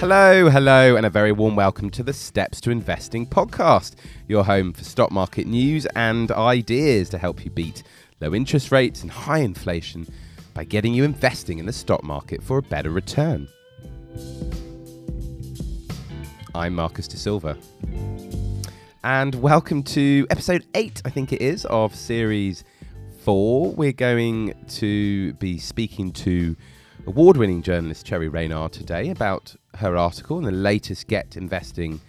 [0.00, 3.96] Hello, hello, and a very warm welcome to the Steps to Investing podcast,
[4.28, 7.82] your home for stock market news and ideas to help you beat
[8.18, 10.06] low interest rates and high inflation
[10.54, 13.46] by getting you investing in the stock market for a better return.
[16.54, 17.58] I'm Marcus De Silva.
[19.04, 22.64] And welcome to episode 8, I think it is, of series
[23.22, 23.72] 4.
[23.72, 26.56] We're going to be speaking to
[27.06, 32.00] award winning journalist Cherry Reynard today about her article in the latest Get Investing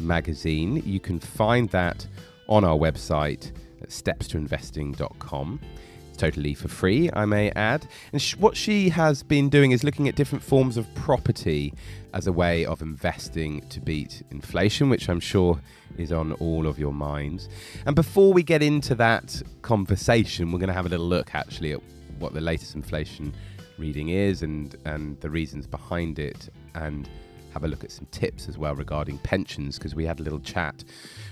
[0.00, 0.82] magazine.
[0.84, 2.06] You can find that
[2.48, 3.52] on our website
[3.82, 5.60] at stepstoinvesting.com.
[6.08, 7.86] It's totally for free, I may add.
[8.12, 11.72] And sh- what she has been doing is looking at different forms of property
[12.12, 15.60] as a way of investing to beat inflation, which I'm sure
[15.96, 17.48] is on all of your minds.
[17.86, 21.72] And before we get into that conversation, we're going to have a little look actually
[21.72, 21.80] at
[22.18, 23.32] what the latest inflation
[23.78, 27.08] reading is and, and the reasons behind it, and
[27.52, 30.40] have a look at some tips as well regarding pensions because we had a little
[30.40, 30.84] chat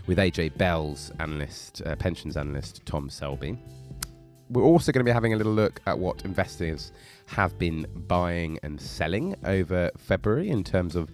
[0.06, 3.58] with AJ Bell's analyst, uh, pensions analyst Tom Selby.
[4.50, 6.92] We're also going to be having a little look at what investors
[7.26, 11.10] have been buying and selling over February in terms of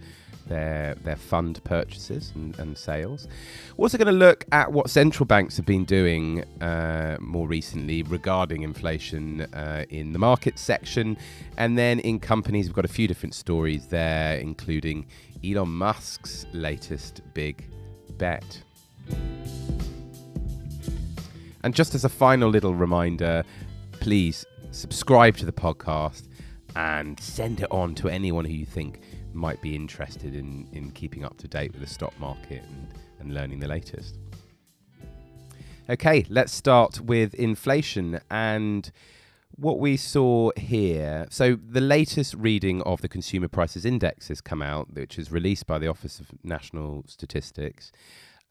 [0.47, 3.27] their their fund purchases and, and sales.
[3.75, 8.03] We're also going to look at what central banks have been doing uh, more recently
[8.03, 11.17] regarding inflation uh, in the market section,
[11.57, 15.07] and then in companies we've got a few different stories there, including
[15.43, 17.65] Elon Musk's latest big
[18.17, 18.61] bet.
[21.63, 23.43] And just as a final little reminder,
[23.93, 26.27] please subscribe to the podcast
[26.75, 28.99] and send it on to anyone who you think
[29.35, 32.87] might be interested in, in keeping up to date with the stock market and,
[33.19, 34.17] and learning the latest.
[35.89, 38.91] Okay, let's start with inflation and
[39.57, 41.27] what we saw here.
[41.29, 45.67] So, the latest reading of the Consumer Prices Index has come out, which is released
[45.67, 47.91] by the Office of National Statistics.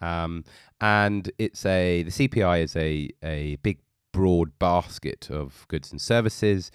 [0.00, 0.44] Um,
[0.80, 3.78] and it's a the CPI is a, a big
[4.12, 6.70] broad basket of goods and services,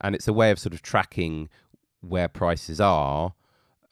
[0.00, 1.48] and it's a way of sort of tracking
[2.00, 3.34] where prices are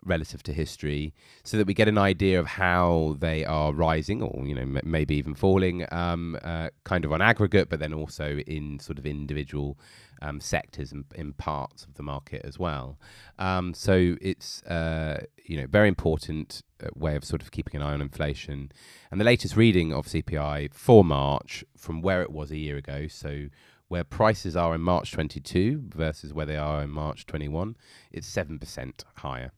[0.04, 4.46] relative to history so that we get an idea of how they are rising or
[4.46, 8.38] you know m- maybe even falling um, uh, kind of on aggregate but then also
[8.46, 9.78] in sort of individual
[10.22, 12.98] um, sectors and in parts of the market as well.
[13.38, 17.86] Um, so it's uh, you know very important uh, way of sort of keeping an
[17.86, 18.72] eye on inflation.
[19.10, 23.06] And the latest reading of CPI for March from where it was a year ago
[23.06, 23.48] so
[23.88, 27.76] where prices are in March 22 versus where they are in March 21,
[28.12, 29.50] it's 7% higher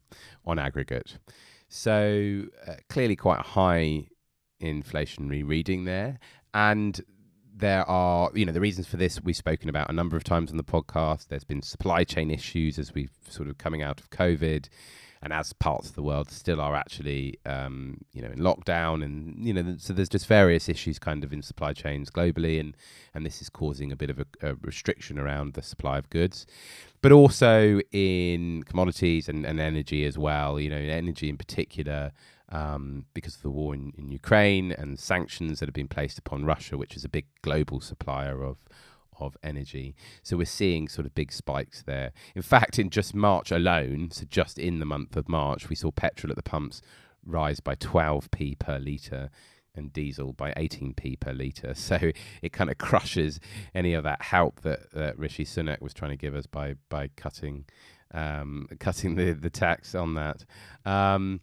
[0.45, 1.19] on aggregate.
[1.69, 4.07] So uh, clearly quite a high
[4.63, 6.19] inflationary reading there.
[6.55, 7.01] And
[7.55, 10.51] there are, you know, the reasons for this we've spoken about a number of times
[10.51, 11.29] on the podcast.
[11.29, 14.69] There's been supply chain issues as we've sort of coming out of COVID
[15.23, 19.37] and as parts of the world still are actually, um, you know, in lockdown, and
[19.47, 22.77] you know, so there's just various issues kind of in supply chains globally, and
[23.15, 26.47] and this is causing a bit of a, a restriction around the supply of goods,
[27.03, 30.59] but also in commodities and, and energy as well.
[30.59, 32.13] You know, energy in particular.
[32.53, 36.45] Um, because of the war in, in Ukraine and sanctions that have been placed upon
[36.45, 38.57] Russia, which is a big global supplier of
[39.21, 39.95] of energy.
[40.23, 42.13] So we're seeing sort of big spikes there.
[42.35, 45.91] In fact, in just March alone, so just in the month of March, we saw
[45.91, 46.83] petrol at the pumps
[47.25, 49.31] rise by 12p per litre
[49.75, 51.75] and diesel by 18p per litre.
[51.81, 51.99] So
[52.43, 53.41] it kind of crushes
[53.75, 57.09] any of that help that, that Rishi Sunak was trying to give us by by
[57.17, 57.65] cutting
[58.13, 60.45] um, cutting the, the tax on that.
[60.85, 61.41] Um,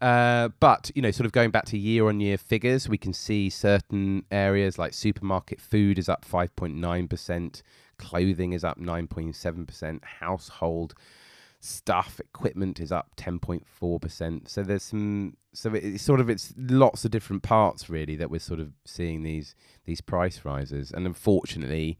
[0.00, 4.24] uh, but you know, sort of going back to year-on-year figures, we can see certain
[4.30, 7.62] areas like supermarket food is up 5.9 percent,
[7.98, 10.94] clothing is up 9.7 percent, household
[11.60, 14.48] stuff equipment is up 10.4 percent.
[14.48, 18.38] So there's some, so it's sort of it's lots of different parts really that we're
[18.38, 19.54] sort of seeing these
[19.84, 21.98] these price rises, and unfortunately,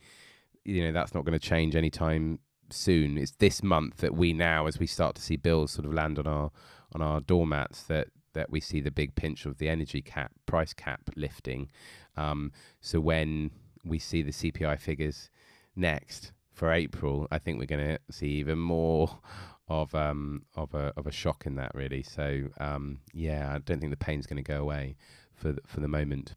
[0.64, 2.38] you know, that's not going to change anytime
[2.70, 3.18] soon.
[3.18, 6.18] It's this month that we now, as we start to see bills sort of land
[6.18, 6.50] on our
[6.92, 10.72] on our doormats that that we see the big pinch of the energy cap price
[10.72, 11.70] cap lifting.
[12.16, 13.50] Um, so when
[13.84, 15.30] we see the CPI figures
[15.74, 19.18] next for April, I think we're going to see even more
[19.68, 22.02] of um, of a of a shock in that really.
[22.02, 24.96] So um, yeah, I don't think the pain's going to go away
[25.34, 26.34] for for the moment.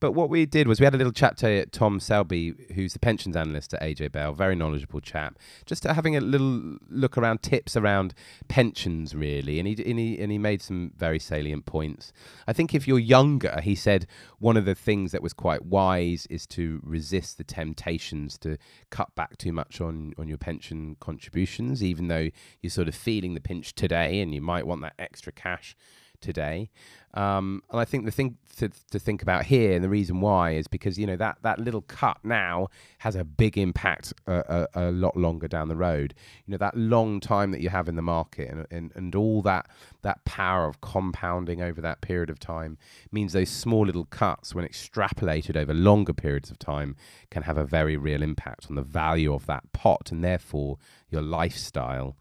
[0.00, 2.98] But what we did was we had a little chat to Tom Selby, who's the
[2.98, 7.76] pensions analyst at AJ Bell, very knowledgeable chap, just having a little look around tips
[7.76, 8.14] around
[8.48, 9.58] pensions, really.
[9.58, 12.12] And he, and, he, and he made some very salient points.
[12.48, 14.06] I think if you're younger, he said
[14.38, 18.58] one of the things that was quite wise is to resist the temptations to
[18.90, 22.30] cut back too much on, on your pension contributions, even though
[22.60, 25.76] you're sort of feeling the pinch today and you might want that extra cash
[26.20, 26.70] today.
[27.12, 30.52] Um, and I think the thing to, to think about here, and the reason why,
[30.52, 32.68] is because you know that that little cut now
[32.98, 36.14] has a big impact a, a, a, lot longer down the road.
[36.46, 39.42] You know that long time that you have in the market, and, and and all
[39.42, 39.68] that
[40.02, 42.78] that power of compounding over that period of time
[43.10, 46.94] means those small little cuts, when extrapolated over longer periods of time,
[47.30, 50.78] can have a very real impact on the value of that pot, and therefore
[51.10, 52.16] your lifestyle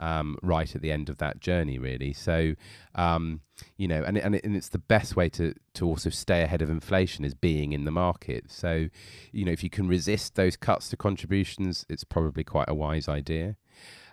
[0.00, 2.12] um, right at the end of that journey, really.
[2.12, 2.54] So,
[2.94, 3.40] um,
[3.76, 6.70] you know, and and, and it's the best way to to also stay ahead of
[6.70, 8.50] inflation is being in the market.
[8.50, 8.88] So,
[9.32, 13.08] you know, if you can resist those cuts to contributions, it's probably quite a wise
[13.08, 13.56] idea.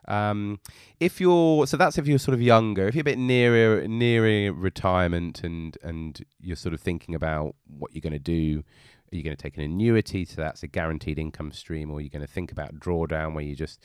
[0.07, 0.59] Um,
[0.99, 4.51] if you're so that's if you're sort of younger, if you're a bit nearer nearer
[4.51, 8.63] retirement and and you're sort of thinking about what you're going to do
[9.11, 10.25] are you going to take an annuity?
[10.25, 13.43] So that's a guaranteed income stream, or are you going to think about drawdown where
[13.43, 13.81] you just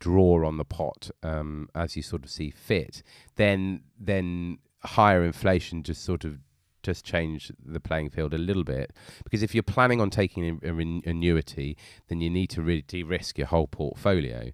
[0.00, 3.02] draw on the pot um, as you sort of see fit?
[3.36, 6.38] Then, then higher inflation just sort of
[6.82, 8.92] just change the playing field a little bit
[9.24, 11.76] because if you're planning on taking an annuity,
[12.08, 14.52] then you need to really de-risk your whole portfolio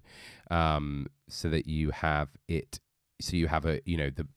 [0.49, 2.79] um, so that you have it.
[3.19, 4.27] So you have a you know the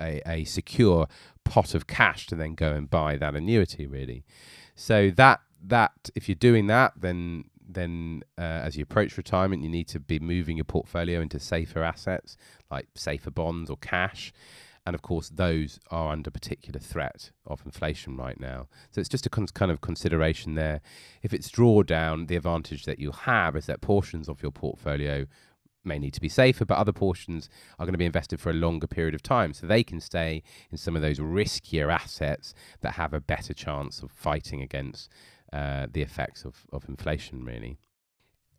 [0.00, 1.06] a, a secure
[1.44, 4.24] pot of cash to then go and buy that annuity really.
[4.74, 9.68] So that that if you're doing that, then then uh, as you approach retirement, you
[9.68, 12.36] need to be moving your portfolio into safer assets
[12.70, 14.32] like safer bonds or cash.
[14.86, 18.68] And of course, those are under particular threat of inflation right now.
[18.90, 20.82] So it's just a kind of consideration there.
[21.22, 25.26] If it's drawdown, the advantage that you'll have is that portions of your portfolio
[25.84, 27.48] may need to be safer, but other portions
[27.78, 29.52] are going to be invested for a longer period of time.
[29.52, 34.02] So they can stay in some of those riskier assets that have a better chance
[34.02, 35.10] of fighting against
[35.52, 37.78] uh, the effects of, of inflation, really.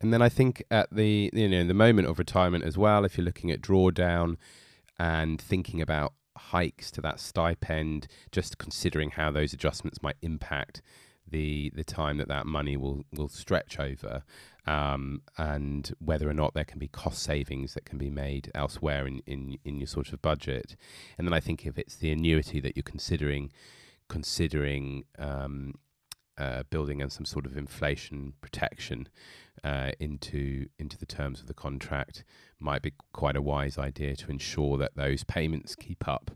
[0.01, 3.17] And then I think at the you know the moment of retirement as well, if
[3.17, 4.37] you're looking at drawdown
[4.99, 10.81] and thinking about hikes to that stipend, just considering how those adjustments might impact
[11.27, 14.23] the the time that that money will will stretch over,
[14.65, 19.05] um, and whether or not there can be cost savings that can be made elsewhere
[19.07, 20.75] in, in in your sort of budget.
[21.17, 23.51] And then I think if it's the annuity that you're considering,
[24.09, 25.75] considering um,
[26.37, 29.07] uh, building in some sort of inflation protection
[29.63, 32.23] uh, into into the terms of the contract
[32.59, 36.31] might be quite a wise idea to ensure that those payments keep up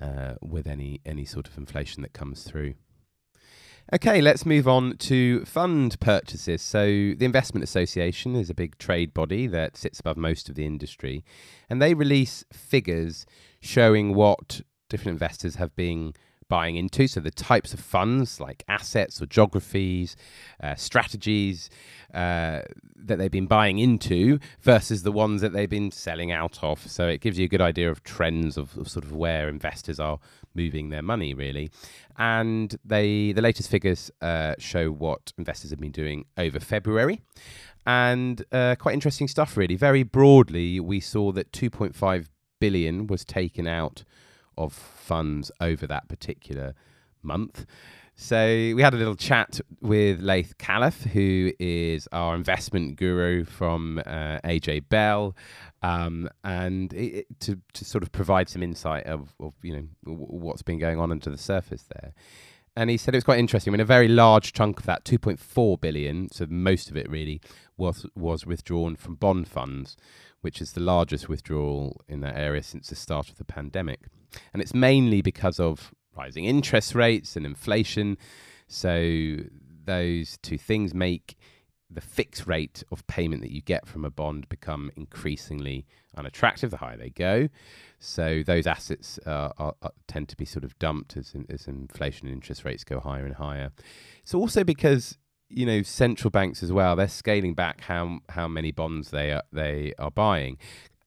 [0.00, 2.74] uh, with any any sort of inflation that comes through.
[3.92, 6.62] Okay, let's move on to fund purchases.
[6.62, 10.64] So, the Investment Association is a big trade body that sits above most of the
[10.64, 11.22] industry,
[11.68, 13.26] and they release figures
[13.60, 16.14] showing what different investors have been
[16.48, 17.08] buying into.
[17.08, 20.16] So the types of funds, like assets or geographies,
[20.62, 21.70] uh, strategies
[22.12, 22.60] uh,
[22.96, 26.80] that they've been buying into versus the ones that they've been selling out of.
[26.90, 29.98] So it gives you a good idea of trends of, of sort of where investors
[29.98, 30.18] are
[30.54, 31.70] moving their money, really.
[32.16, 37.20] And they the latest figures uh, show what investors have been doing over February.
[37.86, 39.76] And uh, quite interesting stuff, really.
[39.76, 42.26] Very broadly, we saw that 2.5
[42.60, 44.04] billion was taken out
[44.56, 46.74] of funds over that particular
[47.22, 47.66] month.
[48.16, 48.36] So
[48.76, 54.38] we had a little chat with Laith Khalaf, who is our investment guru from uh,
[54.44, 55.34] AJ Bell,
[55.84, 60.26] um, and it, to to sort of provide some insight of, of you know w-
[60.26, 62.14] what's been going on under the surface there.
[62.74, 63.72] And he said it was quite interesting.
[63.72, 67.40] Mean, a very large chunk of that, 2.4 billion, so most of it really
[67.76, 69.96] was was withdrawn from bond funds,
[70.40, 74.00] which is the largest withdrawal in that area since the start of the pandemic.
[74.54, 78.16] And it's mainly because of rising interest rates and inflation.
[78.66, 79.36] So
[79.84, 81.36] those two things make
[81.94, 85.86] the fixed rate of payment that you get from a bond become increasingly
[86.16, 87.48] unattractive the higher they go.
[87.98, 92.26] So those assets uh, are, are, tend to be sort of dumped as, as inflation
[92.26, 93.72] and interest rates go higher and higher.
[94.22, 98.72] It's also because you know central banks as well they're scaling back how how many
[98.72, 100.56] bonds they are they are buying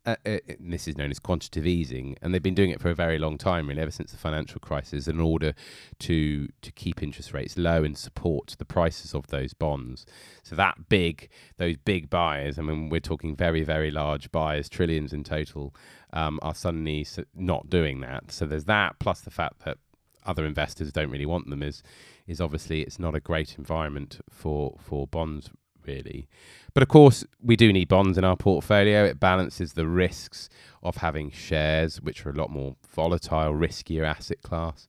[0.08, 2.96] uh, uh, this is known as quantitative easing, and they've been doing it for a
[2.96, 5.54] very long time, really, ever since the financial crisis, in order
[6.00, 10.06] to to keep interest rates low and support the prices of those bonds.
[10.44, 15.12] So that big, those big buyers, I mean, we're talking very, very large buyers, trillions
[15.12, 15.76] in total,
[16.14, 18.32] um, are suddenly not doing that.
[18.32, 19.78] So there's that, plus the fact that
[20.26, 21.84] other investors don't really want them is
[22.28, 25.50] is obviously it's not a great environment for for bonds
[25.88, 26.28] really.
[26.74, 29.06] But of course, we do need bonds in our portfolio.
[29.06, 30.50] It balances the risks
[30.84, 34.88] of having shares, which are a lot more volatile, riskier asset class.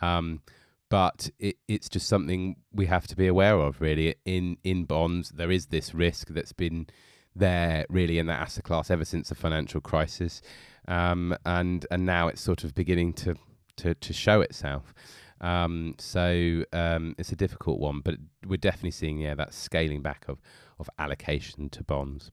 [0.00, 0.42] Um,
[0.88, 4.14] but it, it's just something we have to be aware of, really.
[4.24, 6.86] In in bonds, there is this risk that's been
[7.34, 10.40] there really in that asset class ever since the financial crisis,
[10.86, 13.34] um, and and now it's sort of beginning to
[13.78, 14.94] to, to show itself.
[15.40, 20.24] Um, so um, it's a difficult one, but we're definitely seeing yeah that scaling back
[20.28, 20.40] of
[20.78, 22.30] of allocation to bonds.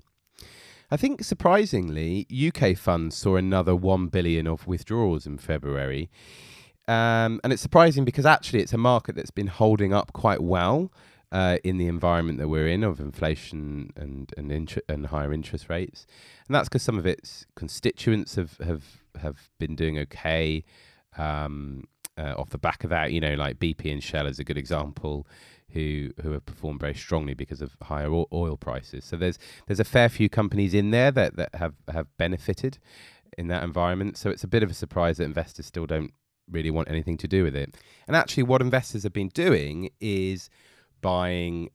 [0.90, 6.10] I think surprisingly, UK funds saw another one billion of withdrawals in February,
[6.88, 10.92] um, and it's surprising because actually it's a market that's been holding up quite well.
[11.34, 15.70] Uh, in the environment that we're in of inflation and and, inter- and higher interest
[15.70, 16.06] rates,
[16.46, 18.84] and that's because some of its constituents have have
[19.22, 20.66] have been doing okay.
[21.18, 21.86] Um,
[22.22, 23.12] uh, off the back of that.
[23.12, 25.28] You know, like BP and Shell is a good example,
[25.74, 29.06] who who have performed very strongly because of higher oil prices.
[29.06, 32.78] So there's there's a fair few companies in there that that have have benefited
[33.38, 34.18] in that environment.
[34.18, 36.14] So it's a bit of a surprise that investors still don't
[36.50, 37.76] really want anything to do with it.
[38.08, 40.50] And actually, what investors have been doing is
[41.02, 41.70] buying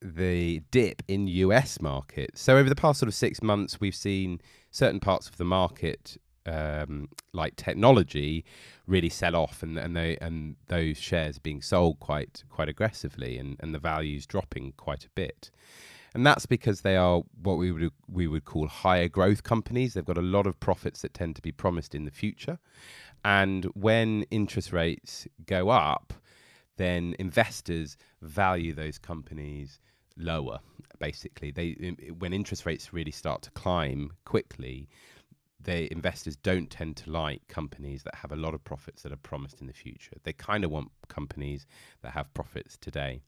[0.00, 2.40] the dip in US markets.
[2.40, 4.40] So over the past sort of six months, we've seen
[4.70, 8.44] certain parts of the market um, like technology
[8.86, 13.56] really sell off and and they and those shares being sold quite quite aggressively and,
[13.60, 15.50] and the values dropping quite a bit.
[16.14, 19.94] And that's because they are what we would we would call higher growth companies.
[19.94, 22.58] They've got a lot of profits that tend to be promised in the future.
[23.24, 26.12] And when interest rates go up,
[26.76, 29.80] then investors value those companies
[30.18, 30.58] lower
[30.98, 31.72] basically they
[32.18, 34.88] when interest rates really start to climb quickly
[35.64, 39.16] they investors don't tend to like companies that have a lot of profits that are
[39.16, 40.16] promised in the future.
[40.24, 41.66] They kind of want companies
[42.02, 43.20] that have profits today.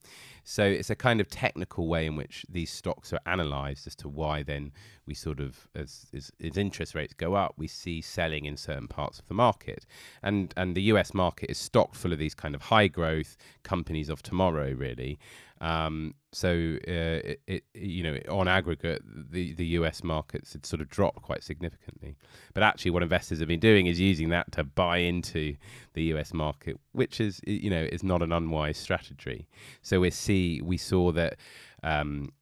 [0.42, 4.08] So it's a kind of technical way in which these stocks are analyzed as to
[4.08, 4.72] why then
[5.06, 8.88] we sort of as, as, as interest rates go up, we see selling in certain
[8.88, 9.86] parts of the market.
[10.22, 14.08] And and the US market is stocked full of these kind of high growth companies
[14.08, 15.18] of tomorrow really.
[15.60, 16.50] Um, so
[16.88, 21.22] uh, it, it, you know, on aggregate, the the US markets had sort of dropped
[21.22, 22.16] quite significantly.
[22.54, 25.56] But actually, what investors have been doing is using that to buy into
[25.94, 29.46] the US market, which is you know is not an unwise strategy.
[29.82, 31.36] So we see we saw that.
[31.82, 32.32] Um,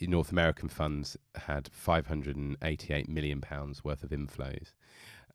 [0.00, 4.72] North American funds had 588 million pounds worth of inflows.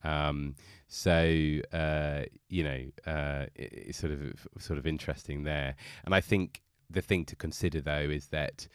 [0.04, 0.56] Um,
[0.88, 6.20] so uh, you know, uh, it, it's sort of sort of interesting there, and I
[6.20, 8.68] think the thing to consider though is that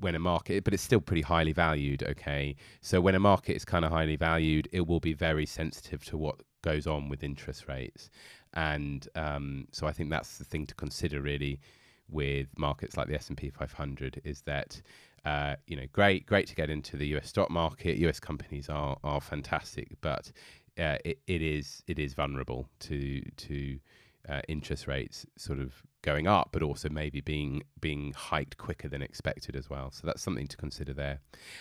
[0.00, 2.02] when a market, but it's still pretty highly valued.
[2.02, 6.04] Okay, so when a market is kind of highly valued, it will be very sensitive
[6.06, 8.10] to what goes on with interest rates,
[8.54, 11.60] and um, so I think that's the thing to consider really
[12.08, 14.80] with markets like the S and P 500 is that.
[15.24, 17.30] Uh, you know, great, great to get into the U.S.
[17.30, 17.96] stock market.
[17.96, 18.20] U.S.
[18.20, 20.30] companies are are fantastic, but
[20.78, 23.78] uh, it, it is it is vulnerable to to
[24.28, 29.02] uh, interest rates sort of going up, but also maybe being being hiked quicker than
[29.02, 29.90] expected as well.
[29.90, 31.20] So that's something to consider there.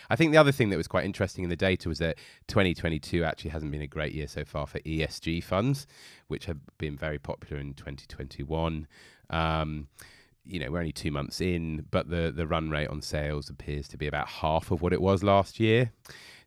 [0.10, 2.18] I think the other thing that was quite interesting in the data was that
[2.48, 5.88] 2022 actually hasn't been a great year so far for ESG funds,
[6.28, 8.88] which have been very popular in 2021.
[9.30, 9.88] Um,
[10.46, 13.88] you know, we're only two months in, but the the run rate on sales appears
[13.90, 15.92] to be about half of what it was last year.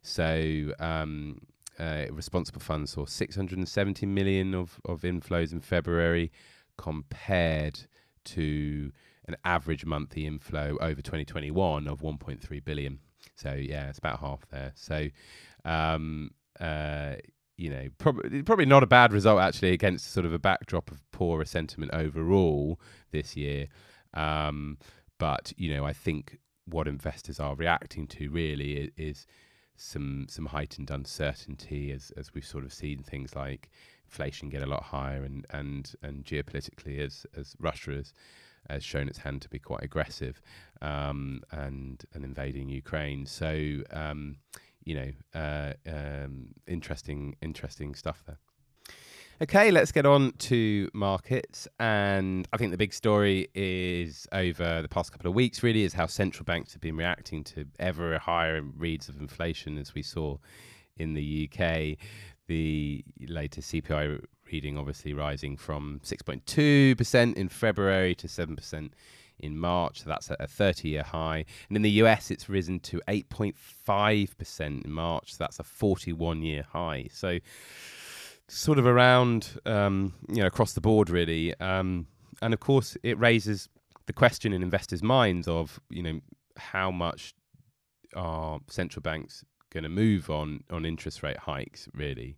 [0.03, 1.41] So um,
[1.79, 6.31] uh, responsible funds saw 670 million of, of inflows in February
[6.77, 7.81] compared
[8.25, 8.91] to
[9.27, 12.99] an average monthly inflow over 2021 of 1.3 billion.
[13.35, 14.71] So yeah, it's about half there.
[14.75, 15.07] So
[15.65, 17.15] um, uh,
[17.57, 21.01] you know, probably probably not a bad result actually against sort of a backdrop of
[21.11, 22.79] poorer sentiment overall
[23.11, 23.67] this year.
[24.13, 24.77] Um,
[25.17, 29.27] but you know, I think what investors are reacting to really is, is
[29.77, 33.69] some some heightened uncertainty as as we've sort of seen things like
[34.05, 38.13] inflation get a lot higher and and and geopolitically as as Russia has
[38.69, 40.41] has shown its hand to be quite aggressive
[40.81, 43.25] um, and and invading Ukraine.
[43.25, 44.37] So um,
[44.83, 48.39] you know, uh, um, interesting interesting stuff there.
[49.39, 51.67] Okay, let's get on to markets.
[51.79, 55.93] And I think the big story is over the past couple of weeks, really, is
[55.93, 60.37] how central banks have been reacting to ever higher reads of inflation, as we saw
[60.97, 61.97] in the UK.
[62.47, 68.89] The latest CPI reading obviously rising from 6.2% in February to 7%
[69.37, 70.01] in March.
[70.01, 71.45] So that's a 30 year high.
[71.67, 75.33] And in the US, it's risen to 8.5% in March.
[75.33, 77.09] So that's a 41 year high.
[77.11, 77.37] So
[78.47, 81.57] sort of around, um, you know, across the board really.
[81.59, 82.07] Um,
[82.41, 83.67] and of course, it raises
[84.05, 86.21] the question in investors' minds of, you know,
[86.55, 87.33] how much
[88.15, 91.87] are central banks going to move on on interest rate hikes?
[91.93, 92.37] Really,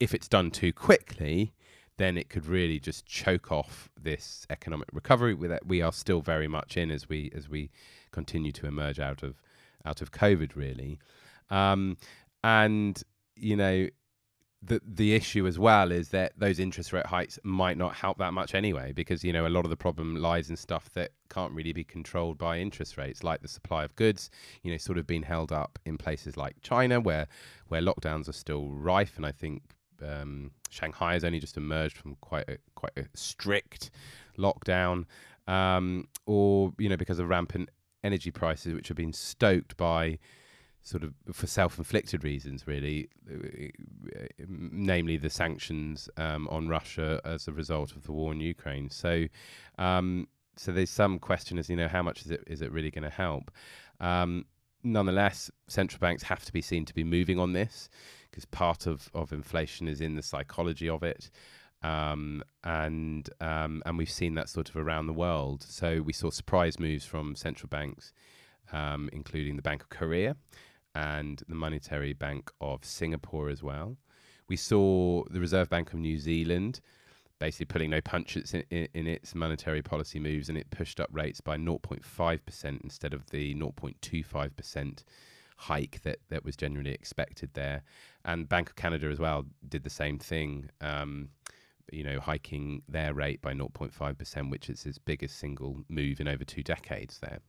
[0.00, 1.52] if it's done too quickly,
[1.98, 6.48] then it could really just choke off this economic recovery that we are still very
[6.48, 7.70] much in as we as we
[8.10, 9.42] continue to emerge out of
[9.84, 10.98] out of COVID, really.
[11.50, 11.96] Um,
[12.44, 13.02] and
[13.36, 13.88] you know,
[14.62, 18.32] the the issue as well is that those interest rate hikes might not help that
[18.32, 21.52] much anyway, because you know a lot of the problem lies in stuff that can't
[21.52, 24.30] really be controlled by interest rates, like the supply of goods.
[24.62, 27.26] You know, sort of being held up in places like China, where
[27.68, 29.62] where lockdowns are still rife, and I think
[30.00, 33.90] um, Shanghai has only just emerged from quite a quite a strict
[34.38, 35.06] lockdown,
[35.48, 37.68] um, or you know because of rampant
[38.04, 40.18] energy prices, which have been stoked by
[40.82, 43.08] sort of for self-inflicted reasons, really,
[44.38, 48.90] namely the sanctions um, on Russia as a result of the war in Ukraine.
[48.90, 49.26] So,
[49.78, 52.90] um, so there's some question as you know how much is it is it really
[52.90, 53.50] going to help?
[54.00, 54.44] Um,
[54.82, 57.88] nonetheless, central banks have to be seen to be moving on this
[58.30, 61.30] because part of of inflation is in the psychology of it.
[61.84, 65.62] Um, and um, and we've seen that sort of around the world.
[65.62, 68.12] So we saw surprise moves from central banks,
[68.72, 70.36] um, including the Bank of Korea,
[70.94, 73.96] and the Monetary Bank of Singapore as well.
[74.48, 76.80] We saw the Reserve Bank of New Zealand
[77.38, 81.08] basically putting no punches in, in, in, its monetary policy moves, and it pushed up
[81.10, 85.02] rates by 0.5% instead of the 0.25%
[85.56, 87.82] hike that, that was generally expected there.
[88.24, 91.30] And Bank of Canada as well did the same thing, um,
[91.92, 96.44] you know, hiking their rate by 0.5%, which is its biggest single move in over
[96.44, 97.40] two decades there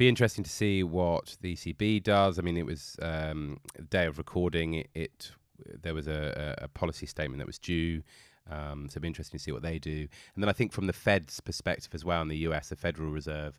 [0.00, 2.38] be interesting to see what the ECB does.
[2.38, 3.58] I mean, it was um,
[3.90, 4.72] day of recording.
[4.72, 5.30] It, it
[5.82, 8.02] there was a, a, policy statement that was due.
[8.50, 10.08] Um, so it'll be interesting to see what they do.
[10.34, 13.10] And then I think from the Fed's perspective as well in the US, the Federal
[13.10, 13.58] Reserve,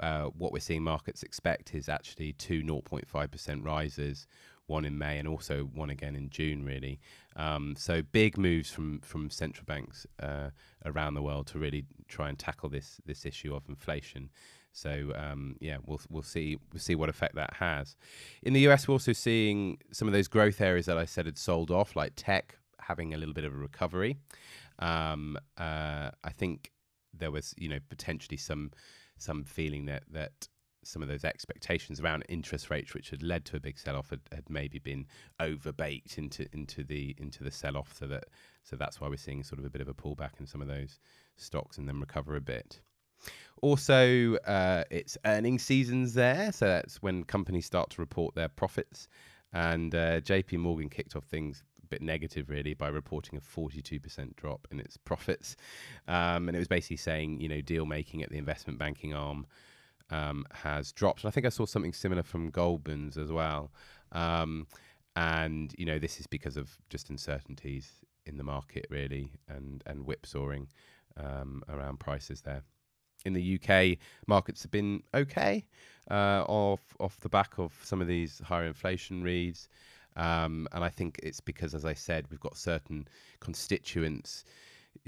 [0.00, 4.26] uh, what we're seeing markets expect is actually two 0.5% rises,
[4.66, 6.98] one in May and also one again in June, really.
[7.36, 10.50] Um, so big moves from from central banks uh,
[10.84, 14.30] around the world to really try and tackle this this issue of inflation.
[14.76, 17.96] So um, yeah, we'll we'll see we'll see what effect that has.
[18.42, 21.38] In the US, we're also seeing some of those growth areas that I said had
[21.38, 24.18] sold off, like tech, having a little bit of a recovery.
[24.78, 26.72] Um, uh, I think
[27.14, 28.70] there was you know potentially some
[29.16, 30.46] some feeling that that
[30.84, 34.20] some of those expectations around interest rates, which had led to a big sell-off, had,
[34.30, 35.06] had maybe been
[35.40, 37.94] overbaked into into the into the sell-off.
[37.98, 38.24] So that
[38.62, 40.68] so that's why we're seeing sort of a bit of a pullback in some of
[40.68, 41.00] those
[41.38, 42.82] stocks and then recover a bit.
[43.62, 49.08] Also, uh, it's earning seasons there, so that's when companies start to report their profits.
[49.52, 54.36] And uh, JP Morgan kicked off things a bit negative, really, by reporting a 42%
[54.36, 55.56] drop in its profits.
[56.06, 59.46] Um, and it was basically saying, you know, deal making at the investment banking arm
[60.10, 61.24] um, has dropped.
[61.24, 63.72] And I think I saw something similar from Goldman's as well.
[64.12, 64.66] Um,
[65.14, 67.90] and, you know, this is because of just uncertainties
[68.26, 70.68] in the market, really, and, and whipsawing
[71.16, 72.62] um, around prices there
[73.26, 75.64] in the UK, markets have been okay
[76.10, 79.68] uh, off off the back of some of these higher inflation reads.
[80.16, 83.06] Um, and I think it's because, as I said, we've got certain
[83.40, 84.44] constituents,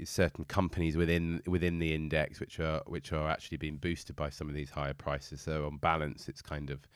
[0.03, 4.49] certain companies within within the index, which are which are actually being boosted by some
[4.49, 5.41] of these higher prices.
[5.41, 6.87] So on balance, it's kind of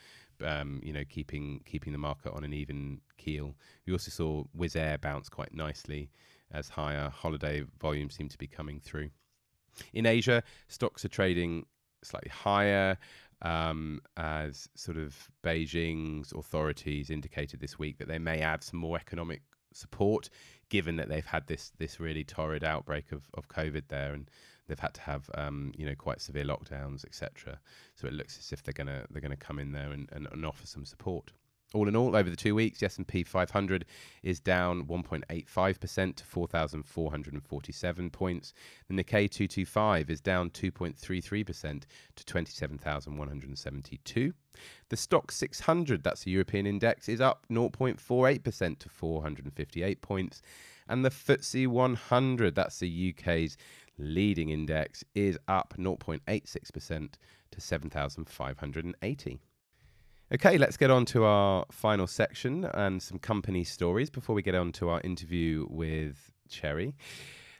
[0.45, 3.55] um, you know keeping keeping the market on an even keel.
[3.87, 6.11] We also saw Wizz Air bounce quite nicely
[6.51, 9.09] as higher holiday volumes seem to be coming through.
[9.93, 11.65] In Asia, stocks are trading
[12.03, 12.97] slightly higher
[13.41, 18.97] um, as sort of Beijing's authorities indicated this week that they may add some more
[18.97, 19.41] economic
[19.73, 20.29] support,
[20.69, 24.29] given that they've had this this really torrid outbreak of, of COVID there, and
[24.67, 27.59] they've had to have um, you know quite severe lockdowns, etc.
[27.95, 30.45] So it looks as if they're gonna they're gonna come in there and, and, and
[30.45, 31.31] offer some support.
[31.73, 33.85] All in all, over the two weeks, the S&P 500
[34.21, 38.53] is down 1.85% to 4,447 points.
[38.87, 41.83] The Nikkei 225 is down 2.33%
[42.15, 44.33] to 27,172.
[44.89, 50.43] The Stoxx 600, that's the European index, is up 0.48% to 458 points.
[50.87, 53.57] And the FTSE 100, that's the UK's
[53.97, 57.13] leading index, is up 0.86%
[57.49, 59.39] to 7,580.
[60.33, 64.55] Okay, let's get on to our final section and some company stories before we get
[64.55, 66.95] on to our interview with Cherry.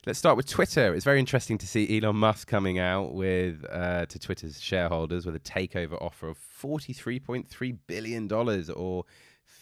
[0.08, 0.96] Let's start with Twitter.
[0.96, 5.36] It's very interesting to see Elon Musk coming out with uh, to Twitter's shareholders with
[5.36, 9.04] a takeover offer of $43.3 billion or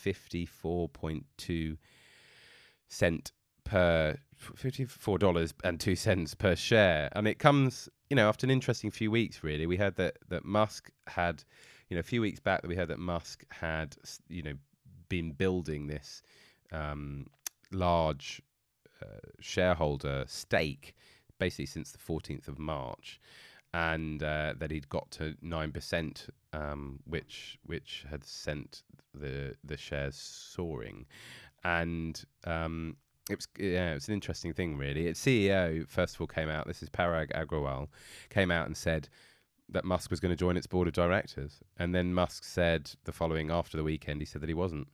[0.05, 1.77] 54.2
[2.87, 3.31] cent
[3.63, 8.51] per fifty-four dollars and two cents per share, and it comes, you know, after an
[8.51, 9.43] interesting few weeks.
[9.43, 11.43] Really, we heard that that Musk had,
[11.91, 13.97] you know, a few weeks back that we heard that Musk had,
[14.29, 14.53] you know,
[15.09, 16.23] been building this
[16.71, 17.27] um,
[17.69, 18.41] large
[19.03, 20.95] uh, shareholder stake
[21.37, 23.19] basically since the 14th of March,
[23.73, 29.75] and uh, that he'd got to nine percent, um, which which had sent the the
[29.75, 31.05] shares soaring,
[31.65, 32.95] and um,
[33.29, 35.07] it was yeah, it was an interesting thing really.
[35.07, 36.67] Its CEO first of all came out.
[36.67, 37.89] This is Parag Agrawal,
[38.29, 39.09] came out and said
[39.71, 43.11] that Musk was going to join its board of directors, and then Musk said the
[43.11, 44.87] following after the weekend he said that he wasn't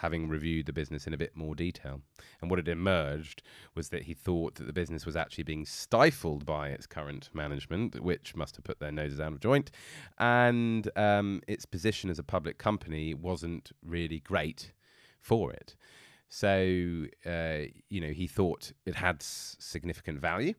[0.00, 2.02] having reviewed the business in a bit more detail.
[2.40, 3.42] And what had emerged
[3.74, 8.00] was that he thought that the business was actually being stifled by its current management,
[8.02, 9.70] which must have put their noses out of joint,
[10.18, 14.72] and um, its position as a public company wasn't really great
[15.18, 15.76] for it.
[16.28, 20.54] So, uh, you know, he thought it had s- significant value,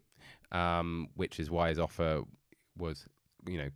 [0.51, 2.23] um, which is why his offer
[2.77, 3.05] was,
[3.47, 3.69] you know,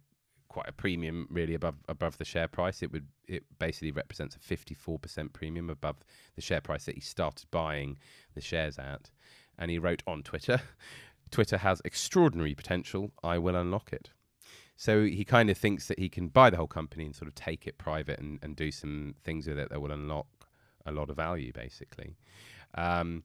[0.50, 2.84] quite a premium really above above the share price.
[2.84, 5.98] It would it basically represents a 54% premium above
[6.36, 7.98] the share price that he started buying
[8.36, 9.10] the shares at.
[9.58, 10.62] And he wrote on Twitter,
[11.32, 13.12] Twitter has extraordinary potential.
[13.24, 14.10] I will unlock it.
[14.76, 17.36] So he kind of thinks that he can buy the whole company and sort of
[17.36, 20.28] take it private and, and do some things with it that will unlock
[20.86, 22.16] a lot of value, basically.
[22.76, 23.24] Um,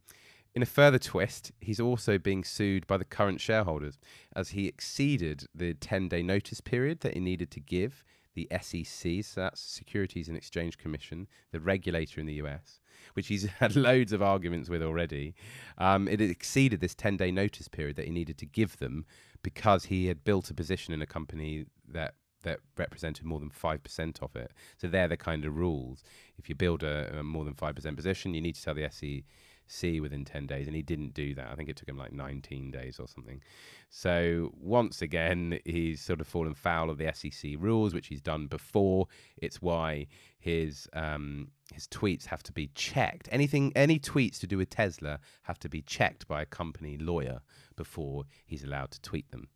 [0.57, 3.99] in a further twist, he's also being sued by the current shareholders
[4.35, 8.03] as he exceeded the 10 day notice period that he needed to give
[8.35, 12.81] the SEC, so that's Securities and Exchange Commission, the regulator in the US,
[13.13, 15.35] which he's had loads of arguments with already.
[15.77, 19.05] Um, it exceeded this 10 day notice period that he needed to give them
[19.43, 24.23] because he had built a position in a company that that represented more than 5%
[24.23, 24.53] of it.
[24.77, 26.05] So they're the kind of rules.
[26.39, 29.25] If you build a, a more than 5% position, you need to tell the SEC
[29.67, 31.49] see within 10 days, and he didn't do that.
[31.51, 33.43] I think it took him like 19 days or something.
[33.91, 38.47] So once again, he's sort of fallen foul of the SEC rules, which he's done
[38.47, 39.07] before.
[39.37, 40.07] It's why
[40.39, 43.29] his um, his tweets have to be checked.
[43.33, 47.41] Anything, any tweets to do with Tesla have to be checked by a company lawyer
[47.77, 49.49] before he's allowed to tweet them.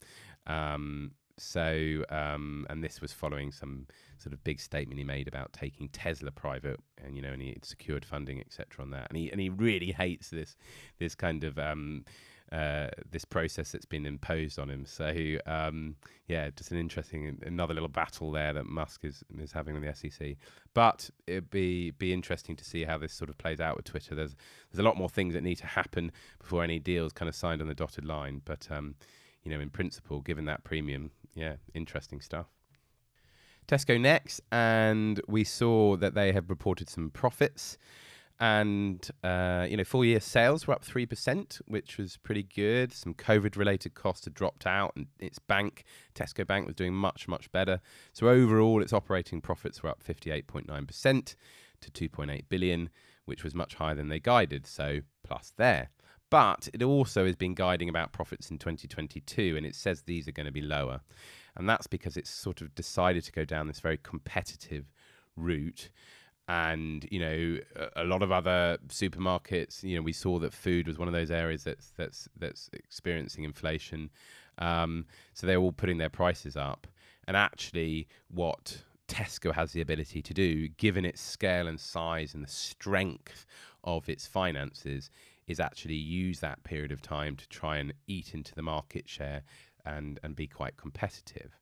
[0.46, 3.86] Um, so, um, and this was following some
[4.18, 7.56] sort of big statement he made about taking Tesla private, and you know, and he
[7.62, 8.84] secured funding, etc.
[8.84, 9.06] on that.
[9.08, 10.56] And he and he really hates this
[10.98, 12.04] this kind of um,
[12.52, 14.84] uh, this process that's been imposed on him.
[14.84, 19.80] So, um, yeah, just an interesting another little battle there that Musk is is having
[19.80, 20.36] with the SEC.
[20.74, 24.14] But it'd be be interesting to see how this sort of plays out with Twitter.
[24.14, 24.36] There's
[24.70, 27.62] there's a lot more things that need to happen before any deals kind of signed
[27.62, 28.68] on the dotted line, but.
[28.70, 28.96] Um,
[29.44, 32.46] you know, in principle, given that premium, yeah, interesting stuff.
[33.66, 37.78] Tesco next, and we saw that they have reported some profits.
[38.40, 42.90] And, uh, you know, full year sales were up 3%, which was pretty good.
[42.90, 47.28] Some COVID related costs had dropped out, and its bank, Tesco Bank, was doing much,
[47.28, 47.80] much better.
[48.14, 51.34] So overall, its operating profits were up 58.9%
[51.82, 52.88] to 2.8 billion,
[53.26, 54.66] which was much higher than they guided.
[54.66, 55.90] So plus there.
[56.30, 60.32] But it also has been guiding about profits in 2022, and it says these are
[60.32, 61.00] going to be lower.
[61.56, 64.86] And that's because it's sort of decided to go down this very competitive
[65.36, 65.90] route.
[66.48, 67.58] And you know,
[67.96, 69.82] a, lot of other supermarkets.
[69.82, 73.44] You know, we saw that food was one of those areas that's that's that's experiencing
[73.44, 74.10] inflation.
[74.58, 76.86] Um, so they're all putting their prices up.
[77.28, 82.42] And actually, what Tesco has the ability to do, given its scale and size and
[82.42, 83.46] the strength
[83.84, 85.10] of its finances,
[85.50, 89.42] is actually use that period of time to try and eat into the market share
[89.84, 91.58] and and be quite competitive.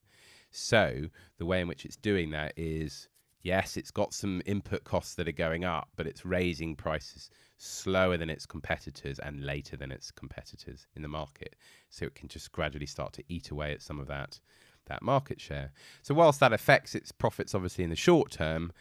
[0.51, 1.07] So
[1.39, 3.09] the way in which it's doing that is
[3.43, 8.17] yes, it's got some input costs that are going up, but it's raising prices slower
[8.17, 11.57] than its competitors and later than its competitors in the market.
[11.89, 14.41] So it can just gradually start to eat away at some of that
[14.87, 15.71] that market share.
[16.03, 18.73] So whilst that affects its profits obviously in the short term,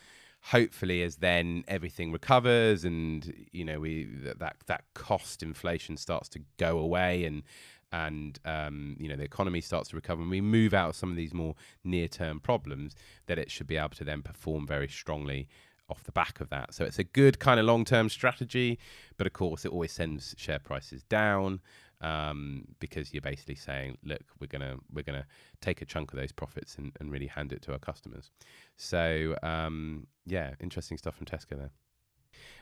[0.52, 4.08] hopefully as then everything recovers and you know we
[4.40, 7.44] that that cost inflation starts to go away and
[7.92, 11.10] and um, you know the economy starts to recover and we move out of some
[11.10, 12.96] of these more near-term problems
[13.28, 15.48] that it should be able to then perform very strongly
[15.90, 16.74] off the back of that.
[16.74, 18.80] So it's a good kind of long-term strategy
[19.18, 21.60] but of course it always sends share prices down
[22.02, 25.26] um, because you're basically saying, look, we're gonna we're gonna
[25.62, 28.32] take a chunk of those profits and, and really hand it to our customers.
[28.76, 31.72] So um, yeah, interesting stuff from Tesco there.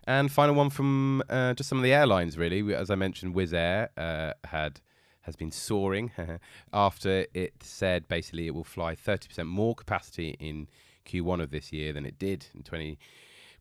[0.06, 2.74] And final one from uh, just some of the airlines, really.
[2.74, 4.82] As I mentioned, Wizz Air uh, had
[5.22, 6.12] has been soaring
[6.74, 10.68] after it said basically it will fly 30% more capacity in
[11.06, 13.00] Q1 of this year than it did in 20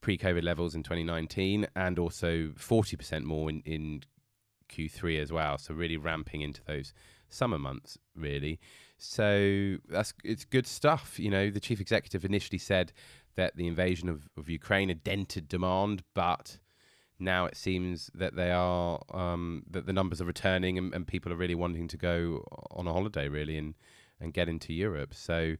[0.03, 4.03] pre-COVID levels in 2019, and also 40% more in, in
[4.69, 5.59] Q3 as well.
[5.59, 6.93] So really ramping into those
[7.29, 8.61] summer months, really.
[8.99, 11.19] So that's it's good stuff.
[11.19, 12.93] You know, the chief executive initially said
[13.37, 16.59] that the invasion of, of Ukraine had dented demand, but
[17.19, 21.33] now it seems that they are um, that the numbers are returning and, and, people
[21.33, 23.75] are really wanting to go on a holiday really and
[24.21, 25.15] and get into Europe.
[25.15, 25.57] So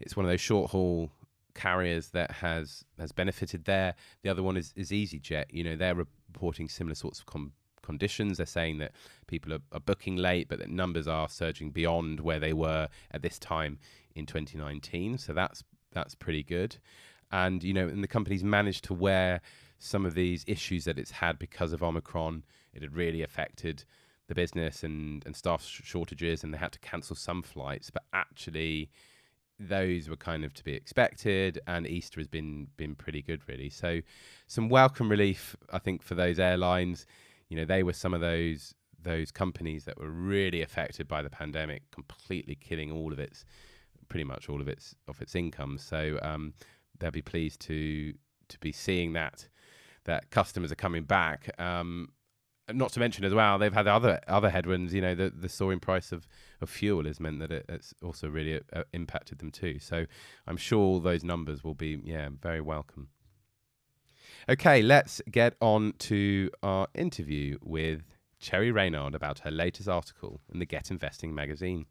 [0.00, 1.10] it's one of those short haul
[1.54, 3.94] carriers that has has benefited there.
[4.22, 5.46] The other one is, is EasyJet.
[5.50, 7.52] You know, they're reporting similar sorts of com-
[7.86, 8.36] conditions.
[8.36, 8.92] They're saying that
[9.26, 13.22] people are, are booking late, but that numbers are surging beyond where they were at
[13.22, 13.78] this time
[14.14, 15.18] in 2019.
[15.18, 16.76] So that's that's pretty good.
[17.32, 19.40] And you know, and the company's managed to wear
[19.78, 22.44] some of these issues that it's had because of Omicron.
[22.74, 23.84] It had really affected
[24.28, 27.90] the business and and staff shortages, and they had to cancel some flights.
[27.90, 28.90] But actually,
[29.58, 33.70] those were kind of to be expected, and Easter has been been pretty good, really.
[33.70, 34.00] So,
[34.46, 37.06] some welcome relief, I think, for those airlines.
[37.48, 41.30] You know, they were some of those those companies that were really affected by the
[41.30, 43.44] pandemic, completely killing all of its,
[44.08, 45.78] pretty much all of its of its income.
[45.78, 46.54] So, um,
[46.98, 48.14] they'll be pleased to
[48.48, 49.48] to be seeing that
[50.04, 51.50] that customers are coming back.
[51.60, 52.08] Um,
[52.72, 54.92] not to mention as well, they've had other other headwinds.
[54.92, 56.26] You know, the the soaring price of,
[56.60, 59.78] of fuel has meant that it, it's also really uh, impacted them too.
[59.78, 60.06] So
[60.46, 63.08] I'm sure those numbers will be yeah very welcome.
[64.48, 68.02] Okay, let's get on to our interview with
[68.38, 71.86] Cherry Reynard about her latest article in the Get Investing magazine.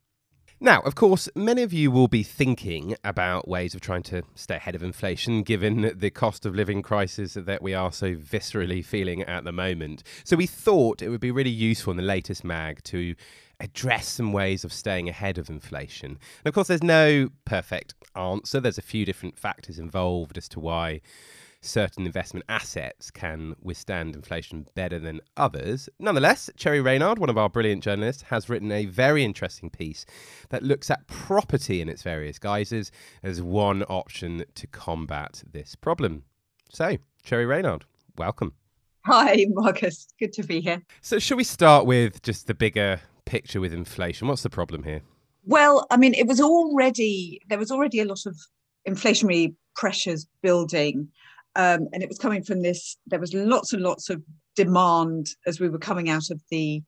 [0.61, 4.55] Now, of course, many of you will be thinking about ways of trying to stay
[4.55, 9.21] ahead of inflation given the cost of living crisis that we are so viscerally feeling
[9.23, 10.03] at the moment.
[10.23, 13.15] So, we thought it would be really useful in the latest mag to
[13.59, 16.11] address some ways of staying ahead of inflation.
[16.11, 20.61] And of course, there's no perfect answer, there's a few different factors involved as to
[20.61, 21.01] why
[21.65, 25.89] certain investment assets can withstand inflation better than others.
[25.99, 30.05] Nonetheless, Cherry Reynard, one of our brilliant journalists, has written a very interesting piece
[30.49, 32.91] that looks at property in its various guises
[33.23, 36.23] as one option to combat this problem.
[36.69, 37.85] So, Cherry Reynard,
[38.17, 38.53] welcome.
[39.05, 40.07] Hi, Marcus.
[40.19, 40.81] Good to be here.
[41.01, 44.27] So, shall we start with just the bigger picture with inflation?
[44.27, 45.01] What's the problem here?
[45.45, 48.35] Well, I mean, it was already, there was already a lot of
[48.87, 51.09] inflationary pressures building
[51.55, 54.21] um, and it was coming from this, there was lots and lots of
[54.55, 56.81] demand as we were coming out of the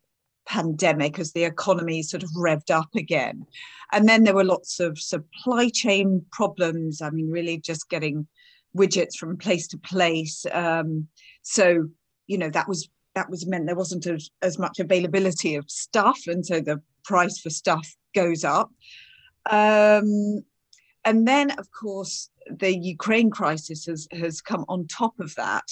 [0.47, 3.45] pandemic, as the economy sort of revved up again.
[3.91, 7.01] And then there were lots of supply chain problems.
[7.01, 8.27] I mean, really just getting
[8.75, 10.45] widgets from place to place.
[10.51, 11.07] Um,
[11.41, 11.87] so,
[12.27, 14.05] you know, that was that was meant there wasn't
[14.43, 18.69] as, much availability of stuff, and so the price for stuff goes up.
[19.49, 20.43] Um,
[21.07, 25.63] and then, of course, the Ukraine crisis has, has come on top of that,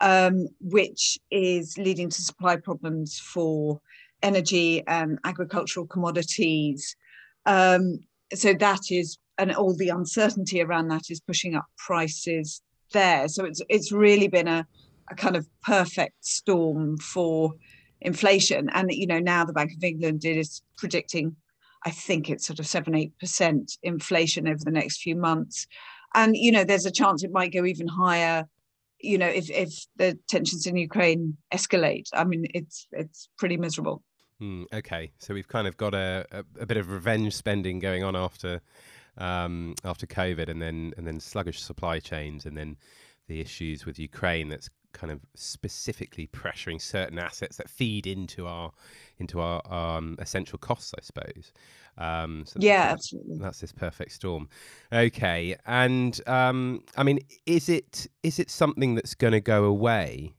[0.00, 3.82] um, which is leading to supply problems for
[4.22, 6.96] energy and agricultural commodities.
[7.44, 7.98] Um,
[8.32, 12.62] so that is, and all the uncertainty around that is pushing up prices
[12.94, 13.28] there.
[13.28, 14.66] So it's it's really been a,
[15.10, 17.52] a kind of perfect storm for
[18.00, 18.70] inflation.
[18.70, 21.36] And you know now the Bank of England is predicting
[21.84, 25.66] I think it's sort of seven, eight percent inflation over the next few months.
[26.14, 28.46] And you know, there's a chance it might go even higher,
[29.00, 32.08] you know, if if the tensions in Ukraine escalate.
[32.12, 34.02] I mean, it's it's pretty miserable.
[34.40, 38.02] Mm, okay, so we've kind of got a, a, a, bit of revenge spending going
[38.02, 38.62] on after
[39.18, 42.76] um, after COVID, and then and then sluggish supply chains, and then
[43.28, 48.72] the issues with Ukraine that's kind of specifically pressuring certain assets that feed into our
[49.18, 51.52] into our um, essential costs, I suppose.
[51.98, 53.38] Um, so yeah, that's, absolutely.
[53.38, 54.48] That's this perfect storm.
[54.92, 60.34] Okay, and um, I mean, is it is it something that's going to go away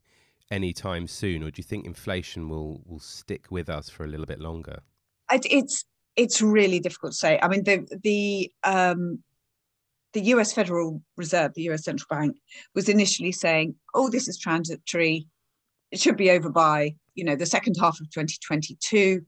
[0.50, 4.26] anytime soon, or do you think inflation will will stick with us for a little
[4.26, 4.82] bit longer?
[5.32, 5.86] It's
[6.16, 7.40] it's really difficult to say.
[7.42, 9.24] I mean, the the um,
[10.14, 12.38] the US Federal Reserve, the US Central Bank,
[12.76, 15.28] was initially saying, oh, this is transitory.
[15.92, 19.22] It should be over by, you know, the second half of 2022.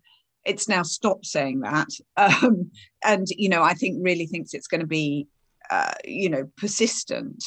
[0.45, 1.87] It's now stopped saying that.
[2.17, 2.71] Um,
[3.03, 5.27] and, you know, I think really thinks it's going to be,
[5.69, 7.43] uh, you know, persistent.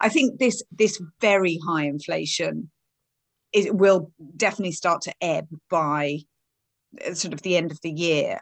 [0.00, 2.70] I think this this very high inflation
[3.52, 6.18] it will definitely start to ebb by
[7.06, 8.40] uh, sort of the end of the year.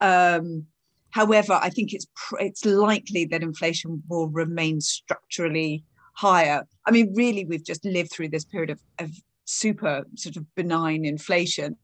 [0.00, 0.66] Um,
[1.12, 2.06] However, I think it's
[2.38, 6.66] it's likely that inflation will remain structurally higher.
[6.86, 9.10] I mean, really, we've just lived through this period of, of
[9.44, 11.76] super sort of benign inflation,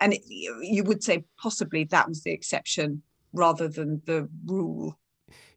[0.00, 3.02] and it, you would say possibly that was the exception
[3.32, 4.98] rather than the rule.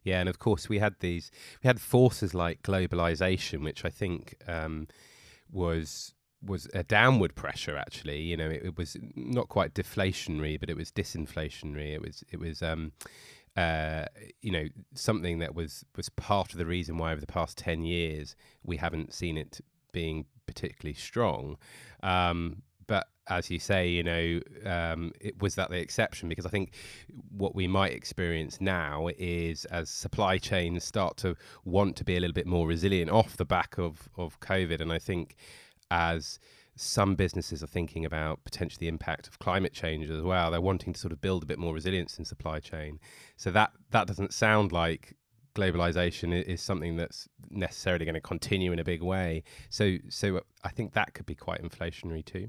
[0.02, 1.30] Yeah, and of course we had these
[1.62, 4.88] we had forces like globalization, which I think um,
[5.50, 6.13] was
[6.44, 8.20] was a downward pressure actually.
[8.20, 11.94] You know it, it, was not quite deflationary but it was disinflationary.
[11.94, 12.92] It was it was um
[13.56, 14.06] uh,
[14.42, 17.84] you know something that was was part of the reason why over the past 10
[17.84, 19.60] years we haven't seen it
[19.92, 21.56] being particularly strong.
[22.02, 26.28] Um, but as you say, you know, um, it was that the exception?
[26.28, 26.74] Because I think
[27.30, 32.20] what we might experience now is as supply chains start to want to be a
[32.20, 35.36] little bit more resilient off the back of of COVID, and I think
[35.90, 36.38] as
[36.76, 40.50] some businesses are thinking about potentially the impact of climate change as well.
[40.50, 42.98] They're wanting to sort of build a bit more resilience in supply chain.
[43.36, 45.16] So that that doesn't sound like
[45.54, 49.44] globalization is something that's necessarily going to continue in a big way.
[49.70, 52.48] So so I think that could be quite inflationary too.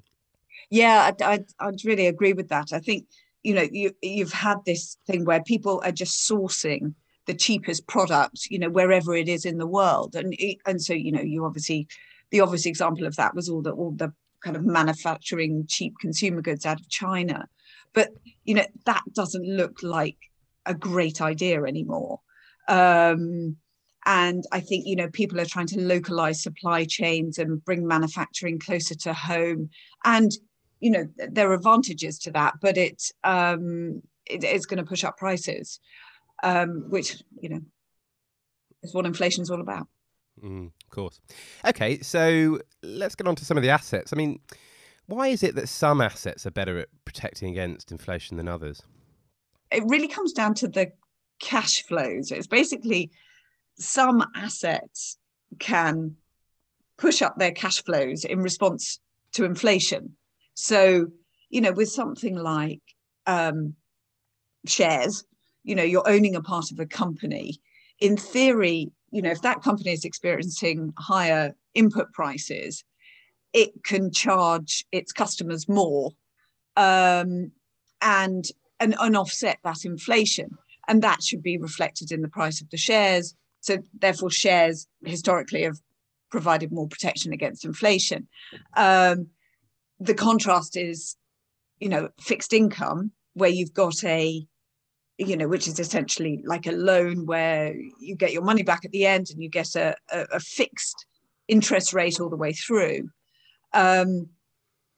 [0.70, 2.74] Yeah, I, I, I'd really agree with that.
[2.74, 3.06] I think
[3.44, 6.96] you know you you've had this thing where people are just sourcing
[7.28, 11.12] the cheapest product, you know, wherever it is in the world, and and so you
[11.12, 11.88] know you obviously
[12.32, 16.42] the obvious example of that was all the all the kind of manufacturing cheap consumer
[16.42, 17.48] goods out of China.
[17.94, 18.10] But
[18.44, 20.18] you know that doesn't look like
[20.66, 22.20] a great idea anymore.
[22.68, 23.58] Um,
[24.06, 28.60] and I think you know people are trying to localize supply chains and bring manufacturing
[28.60, 29.70] closer to home.
[30.04, 30.32] And
[30.80, 35.04] you know there are advantages to that, but it um, it is going to push
[35.04, 35.80] up prices,
[36.44, 37.62] um, which you know
[38.84, 39.88] is what inflation is all about.
[40.44, 41.20] Mm, of course.
[41.66, 44.12] Okay, so let's get on to some of the assets.
[44.12, 44.40] I mean,
[45.08, 48.82] why is it that some assets are better at protecting against inflation than others?
[49.72, 50.92] It really comes down to the
[51.40, 52.32] cash flows.
[52.32, 53.12] It's basically
[53.78, 55.18] some assets
[55.60, 56.16] can
[56.98, 59.00] push up their cash flows in response
[59.34, 60.16] to inflation.
[60.54, 61.08] So,
[61.50, 62.82] you know, with something like
[63.28, 63.76] um,
[64.66, 65.24] shares,
[65.64, 67.60] you know, you're owning a part of a company.
[68.00, 72.84] In theory, you know, if that company is experiencing higher input prices,
[73.54, 76.12] it can charge its customers more
[76.76, 77.54] um,
[78.02, 78.44] and,
[78.82, 80.50] and, and offset that inflation.
[80.90, 83.34] And that should be reflected in the price of the shares.
[83.62, 85.78] So, therefore, shares historically have
[86.30, 88.28] provided more protection against inflation.
[88.76, 89.28] Um,
[89.98, 91.16] the contrast is,
[91.80, 94.46] you know, fixed income, where you've got a
[95.18, 98.92] you know, which is essentially like a loan where you get your money back at
[98.92, 101.06] the end and you get a, a, a fixed
[101.48, 103.10] interest rate all the way through.
[103.74, 104.28] Um,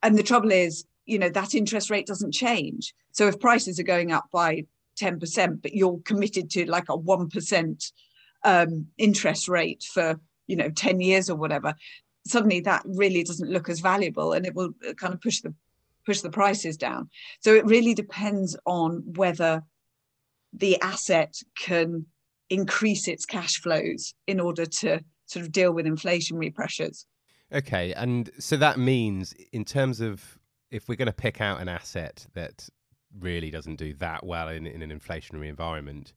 [0.02, 2.94] and the trouble is, you know, that interest rate doesn't change.
[3.12, 4.66] So if prices are going up by
[5.00, 7.92] 10%, but you're committed to like a 1%
[8.44, 11.76] um, interest rate for, you know, 10 years or whatever,
[12.26, 15.54] suddenly that really doesn't look as valuable and it will uh, kind of push the
[16.06, 17.10] push the prices down.
[17.42, 19.62] So it really depends on whether
[20.60, 22.06] the asset can
[22.50, 27.06] increase its cash flows in order to sort of deal with inflationary pressures.
[27.52, 30.38] Okay, and so that means in terms of
[30.72, 32.70] if we're going to pick out an asset that
[33.20, 36.14] really doesn't do that well in, in an inflationary environment,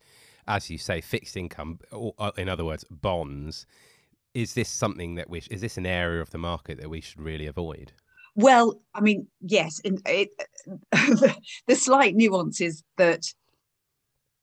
[0.48, 3.66] as you say, fixed income, or uh, in other words, bonds,
[4.34, 7.20] is this something that we is this an area of the market that we should
[7.20, 7.92] really avoid?
[8.36, 9.80] Well, I mean, yes.
[9.80, 10.30] In, it,
[11.66, 13.24] the slight nuance is that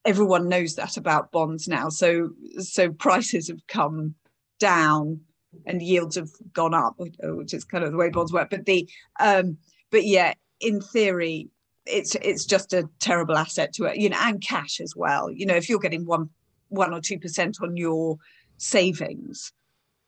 [0.08, 1.90] everyone knows that about bonds now.
[1.90, 4.16] So so prices have come
[4.58, 5.20] down
[5.66, 8.50] and yields have gone up, which is kind of the way bonds work.
[8.50, 8.90] But the
[9.20, 9.58] um,
[9.92, 11.50] but yeah, in theory,
[11.86, 15.30] it's it's just a terrible asset to it, you know, and cash as well.
[15.30, 16.30] You know, if you're getting one
[16.70, 18.18] one or two percent on your
[18.58, 19.52] savings,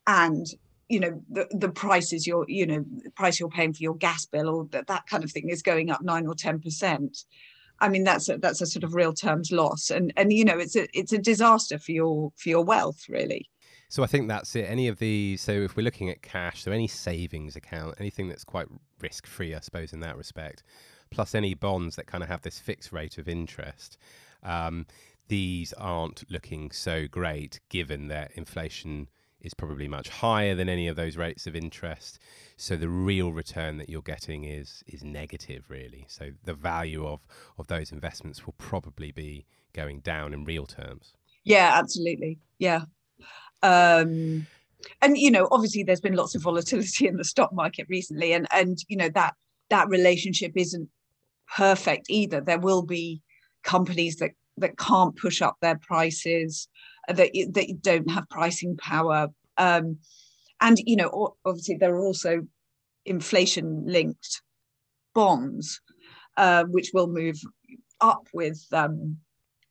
[0.07, 0.47] and
[0.87, 2.85] you know the, the prices you're you know
[3.15, 5.91] price you're paying for your gas bill or that, that kind of thing is going
[5.91, 7.25] up nine or ten percent
[7.81, 10.57] I mean, that's a, that's a sort of real terms loss, and and you know,
[10.57, 13.49] it's a it's a disaster for your for your wealth, really.
[13.91, 14.69] So I think that's it.
[14.69, 18.43] Any of these, so if we're looking at cash, so any savings account, anything that's
[18.43, 18.67] quite
[19.01, 20.61] risk free, I suppose, in that respect,
[21.09, 23.97] plus any bonds that kind of have this fixed rate of interest,
[24.43, 24.85] um,
[25.27, 29.07] these aren't looking so great given that inflation
[29.41, 32.19] is probably much higher than any of those rates of interest.
[32.57, 36.05] So the real return that you're getting is is negative, really.
[36.07, 37.21] So the value of
[37.57, 41.13] of those investments will probably be going down in real terms.
[41.43, 42.39] Yeah, absolutely.
[42.57, 42.81] Yeah.
[43.63, 44.47] Um,
[45.01, 48.47] and you know, obviously, there's been lots of volatility in the stock market recently, and
[48.51, 49.35] and you know that
[49.69, 50.89] that relationship isn't
[51.55, 52.41] perfect either.
[52.41, 53.21] There will be
[53.63, 56.67] companies that that can't push up their prices
[57.07, 59.27] that that don't have pricing power.
[59.59, 59.99] Um,
[60.59, 62.47] and you know, obviously, there are also
[63.05, 64.41] inflation-linked
[65.13, 65.81] bonds,
[66.37, 67.37] uh, which will move
[68.01, 69.17] up with, um,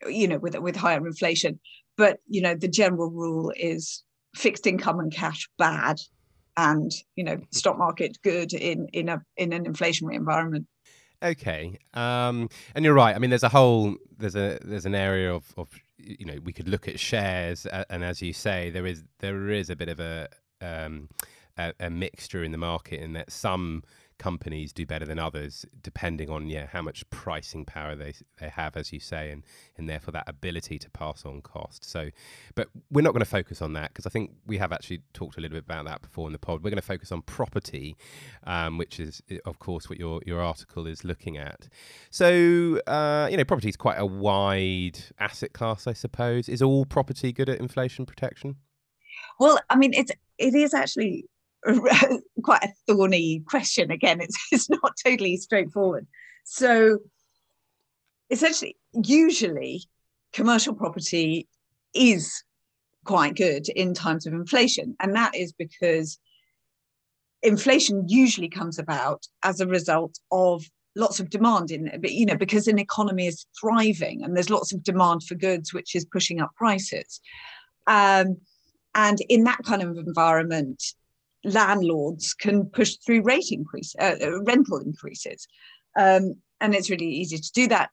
[0.07, 1.59] you know, with with higher inflation.
[1.97, 4.05] But you know, the general rule is
[4.37, 5.99] fixed income and cash bad,
[6.57, 10.67] and you know stock market good in in a in an inflationary environment.
[11.23, 13.15] Okay, um, and you're right.
[13.15, 15.69] I mean, there's a whole there's a there's an area of, of
[15.99, 19.71] you know we could look at shares, and as you say, there is there is
[19.71, 20.29] a bit of a
[20.61, 21.09] um,
[21.57, 23.83] a, a mixture in the market, in that some
[24.19, 28.77] companies do better than others depending on yeah how much pricing power they they have
[28.77, 29.45] as you say and
[29.77, 31.85] and therefore that ability to pass on cost.
[31.85, 32.11] So
[32.55, 35.37] but we're not going to focus on that because I think we have actually talked
[35.37, 36.63] a little bit about that before in the pod.
[36.63, 37.97] We're going to focus on property
[38.45, 41.69] um, which is of course what your your article is looking at.
[42.11, 46.49] So uh, you know property is quite a wide asset class I suppose.
[46.49, 48.57] Is all property good at inflation protection?
[49.39, 51.27] Well I mean it's it is actually
[52.45, 53.91] quite a thorny question.
[53.91, 56.07] Again, it's it's not totally straightforward.
[56.45, 56.99] So
[58.31, 59.85] essentially, usually
[60.33, 61.49] commercial property
[61.95, 62.45] is
[63.05, 66.19] quite good in times of inflation, and that is because
[67.43, 70.65] inflation usually comes about as a result of
[70.97, 74.83] lots of demand in you know because an economy is thriving and there's lots of
[74.83, 77.21] demand for goods which is pushing up prices
[77.87, 78.37] um,
[78.97, 80.83] and in that kind of environment
[81.45, 85.47] landlords can push through rate increase, uh, uh, rental increases.
[85.97, 87.91] Um, and it's really easy to do that.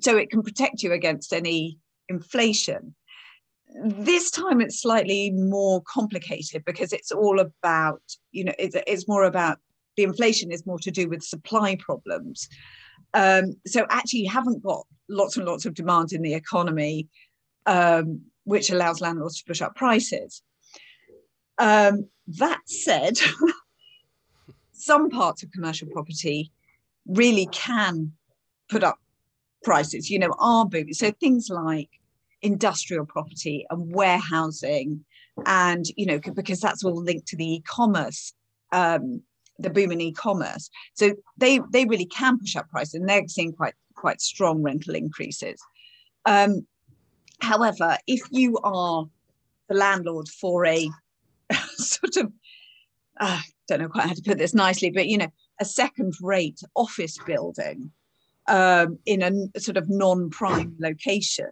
[0.00, 1.78] So it can protect you against any
[2.08, 2.94] inflation.
[3.84, 9.24] This time it's slightly more complicated because it's all about, you know, it's, it's more
[9.24, 9.58] about
[9.96, 12.48] the inflation is more to do with supply problems.
[13.14, 17.08] Um, so actually, you haven't got lots and lots of demand in the economy,
[17.66, 20.42] um, which allows landlords to push up prices.
[21.58, 23.18] Um, that said,
[24.72, 26.50] some parts of commercial property
[27.06, 28.12] really can
[28.68, 28.98] put up
[29.62, 30.94] prices, you know, are booming.
[30.94, 31.88] So things like
[32.42, 35.04] industrial property and warehousing,
[35.46, 38.34] and you know, because that's all linked to the e-commerce,
[38.72, 39.22] um,
[39.58, 40.68] the boom in e-commerce.
[40.94, 44.94] So they they really can push up prices, and they're seeing quite quite strong rental
[44.94, 45.60] increases.
[46.24, 46.66] Um,
[47.40, 49.06] however, if you are
[49.68, 50.90] the landlord for a
[51.76, 52.32] sort of
[53.20, 56.60] uh, I don't know quite how to put this nicely, but you know, a second-rate
[56.74, 57.90] office building
[58.48, 61.50] um, in a sort of non-prime location,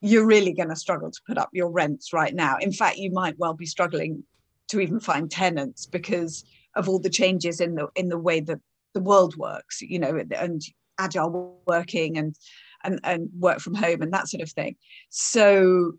[0.00, 2.56] you're really going to struggle to put up your rents right now.
[2.60, 4.24] In fact, you might well be struggling
[4.68, 8.60] to even find tenants because of all the changes in the in the way that
[8.94, 10.62] the world works, you know, and
[10.98, 12.36] agile working and
[12.84, 14.76] and and work from home and that sort of thing.
[15.10, 15.92] So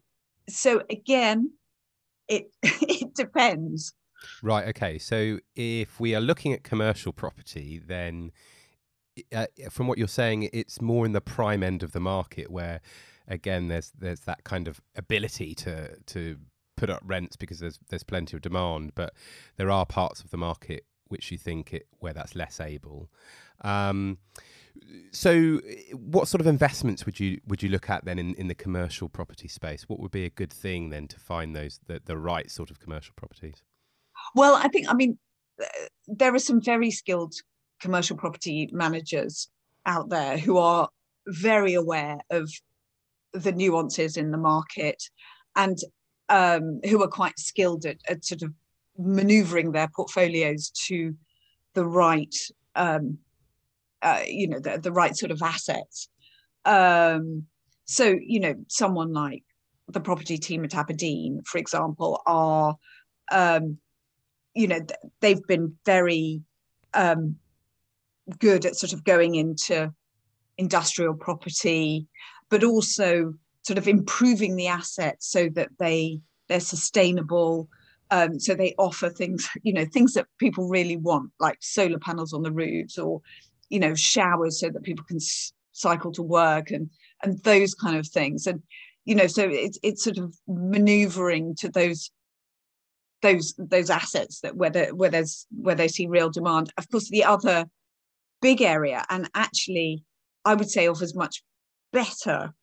[0.49, 1.51] so again,
[2.27, 2.51] it
[3.15, 3.93] depends.
[4.41, 4.67] Right.
[4.69, 4.97] Okay.
[4.97, 8.31] So if we are looking at commercial property, then
[9.33, 12.81] uh, from what you're saying, it's more in the prime end of the market where,
[13.27, 16.37] again, there's there's that kind of ability to to
[16.75, 19.13] put up rents because there's there's plenty of demand, but
[19.57, 23.09] there are parts of the market which you think it where that's less able.
[23.61, 24.17] Um,
[25.11, 25.59] so,
[25.93, 29.07] what sort of investments would you would you look at then in, in the commercial
[29.07, 29.83] property space?
[29.87, 32.79] What would be a good thing then to find those the, the right sort of
[32.79, 33.61] commercial properties?
[34.35, 35.17] Well, I think I mean
[36.07, 37.33] there are some very skilled
[37.79, 39.49] commercial property managers
[39.85, 40.89] out there who are
[41.27, 42.49] very aware of
[43.33, 45.01] the nuances in the market
[45.55, 45.77] and
[46.29, 48.53] um, who are quite skilled at, at, sort of
[48.97, 51.15] maneuvering their portfolios to
[51.73, 52.35] the right
[52.75, 53.17] um,
[54.03, 56.09] uh, you know the, the right sort of assets.
[56.65, 57.47] Um,
[57.85, 59.43] so you know someone like
[59.87, 62.75] the property team at aberdeen for example are
[63.31, 63.77] um,
[64.53, 64.79] you know
[65.19, 66.41] they've been very
[66.93, 67.37] um,
[68.39, 69.93] good at sort of going into
[70.57, 72.07] industrial property
[72.49, 73.33] but also
[73.63, 77.67] sort of improving the assets so that they they're sustainable.
[78.11, 82.33] Um, so they offer things you know things that people really want like solar panels
[82.33, 83.21] on the roofs or
[83.73, 86.89] you know showers so that people can s- cycle to work and
[87.23, 88.47] and those kind of things.
[88.47, 88.61] And
[89.05, 92.11] you know so it's it's sort of maneuvering to those
[93.21, 96.71] those those assets that where, the, where there's where they see real demand.
[96.77, 97.65] Of course the other
[98.43, 100.03] big area and actually
[100.43, 101.41] i would say offers much
[101.93, 102.53] better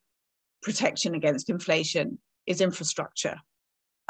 [0.63, 3.39] protection against inflation is infrastructure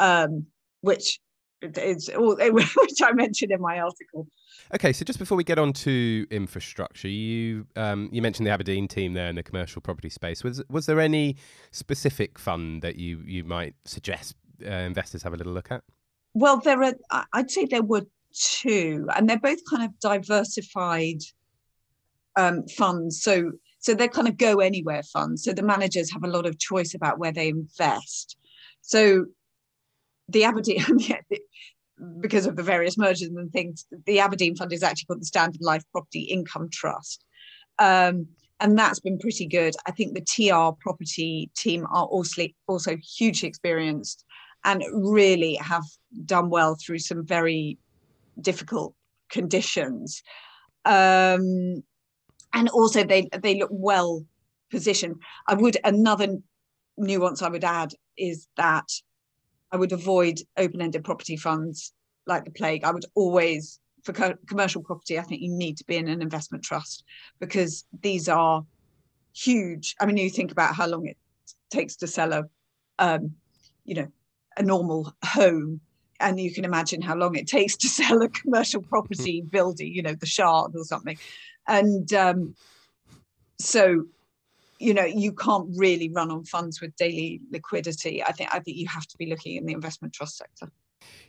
[0.01, 0.46] um,
[0.80, 1.20] which
[1.62, 4.26] it's all which I mentioned in my article.
[4.74, 8.88] Okay, so just before we get on to infrastructure, you um, you mentioned the Aberdeen
[8.88, 10.44] team there in the commercial property space.
[10.44, 11.36] Was was there any
[11.70, 15.82] specific fund that you you might suggest uh, investors have a little look at?
[16.34, 16.94] Well, there are.
[17.32, 21.20] I'd say there were two, and they're both kind of diversified
[22.36, 23.22] um, funds.
[23.22, 25.42] So so they're kind of go anywhere funds.
[25.42, 28.36] So the managers have a lot of choice about where they invest.
[28.82, 29.26] So
[30.30, 30.84] the Aberdeen,
[32.20, 35.60] because of the various mergers and things, the Aberdeen Fund is actually called the Standard
[35.60, 37.24] Life Property Income Trust.
[37.78, 38.28] Um,
[38.60, 39.74] and that's been pretty good.
[39.86, 44.24] I think the TR property team are also, also hugely experienced
[44.64, 45.84] and really have
[46.26, 47.78] done well through some very
[48.40, 48.94] difficult
[49.30, 50.22] conditions.
[50.84, 51.82] Um,
[52.52, 54.24] and also they they look well
[54.70, 55.16] positioned.
[55.46, 56.38] I would another
[56.96, 58.88] nuance I would add is that
[59.72, 61.92] I would avoid open-ended property funds
[62.26, 62.84] like the plague.
[62.84, 65.18] I would always for co- commercial property.
[65.18, 67.04] I think you need to be in an investment trust
[67.38, 68.64] because these are
[69.34, 69.94] huge.
[70.00, 71.16] I mean, you think about how long it
[71.70, 72.44] takes to sell a,
[72.98, 73.32] um,
[73.84, 74.08] you know,
[74.56, 75.80] a normal home,
[76.18, 80.02] and you can imagine how long it takes to sell a commercial property building, you
[80.02, 81.18] know, the Shard or something,
[81.66, 82.54] and um,
[83.58, 84.06] so
[84.80, 88.22] you know you can't really run on funds with daily liquidity.
[88.24, 90.70] I think i think you have to be looking in the investment trust sector.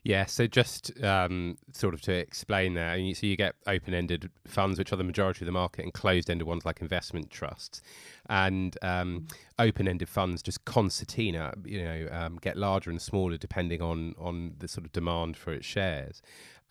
[0.04, 4.92] Yeah, so just um, sort of to explain that, so you get open-ended funds, which
[4.92, 7.82] are the majority of the market, and closed-ended ones like investment trusts,
[8.28, 9.28] and um,
[9.60, 14.68] open-ended funds just concertina, you know, um, get larger and smaller depending on on the
[14.68, 16.22] sort of demand for its shares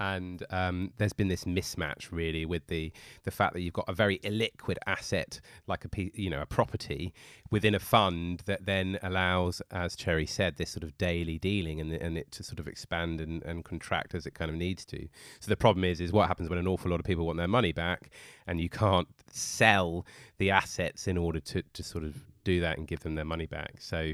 [0.00, 2.90] and um, there's been this mismatch really with the
[3.24, 7.12] the fact that you've got a very illiquid asset like a you know a property
[7.50, 11.92] within a fund that then allows, as Cherry said, this sort of daily dealing and
[11.92, 15.08] and it to sort of expand and, and contract as it kind of needs to.
[15.40, 17.48] So the problem is is what happens when an awful lot of people want their
[17.48, 18.10] money back
[18.46, 20.06] and you can't sell
[20.38, 23.46] the assets in order to to sort of do that and give them their money
[23.46, 23.74] back.
[23.80, 24.12] So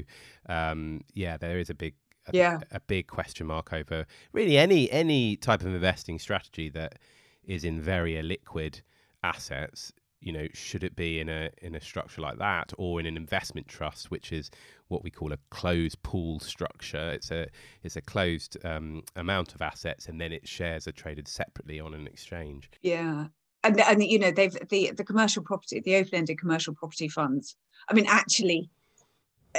[0.49, 1.93] um, yeah, there is a big
[2.27, 2.59] a, yeah.
[2.71, 6.99] a big question mark over really any any type of investing strategy that
[7.43, 8.81] is in very illiquid
[9.23, 9.91] assets.
[10.19, 13.17] You know should it be in a in a structure like that or in an
[13.17, 14.49] investment trust which is
[14.87, 17.11] what we call a closed pool structure?
[17.11, 17.47] It's a
[17.83, 21.93] it's a closed um, amount of assets and then its shares are traded separately on
[21.93, 22.69] an exchange.
[22.81, 23.27] Yeah.
[23.63, 27.55] And and you know they've the the commercial property the open-ended commercial property funds
[27.89, 28.69] i mean actually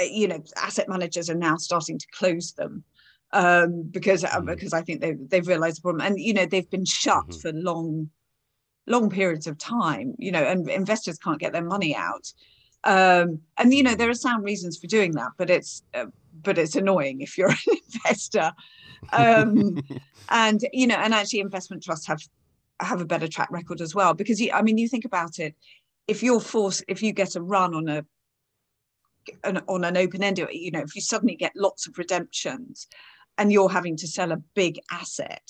[0.05, 2.84] you know, asset managers are now starting to close them
[3.32, 4.46] um, because uh, mm.
[4.46, 7.40] because I think they've they've realised the problem, and you know they've been shut mm-hmm.
[7.40, 8.11] for long
[8.86, 10.14] long periods of time.
[10.18, 12.32] You know, and investors can't get their money out.
[12.84, 16.07] Um, and you know there are sound reasons for doing that, but it's uh,
[16.42, 18.53] but it's annoying if you're an investor.
[19.12, 19.80] Um,
[20.30, 22.22] and you know, and actually, investment trusts have
[22.80, 25.55] have a better track record as well because you, I mean, you think about it.
[26.07, 28.07] If you're forced, if you get a run on a
[29.45, 32.87] an, on an open end, you know, if you suddenly get lots of redemptions
[33.37, 35.49] and you're having to sell a big asset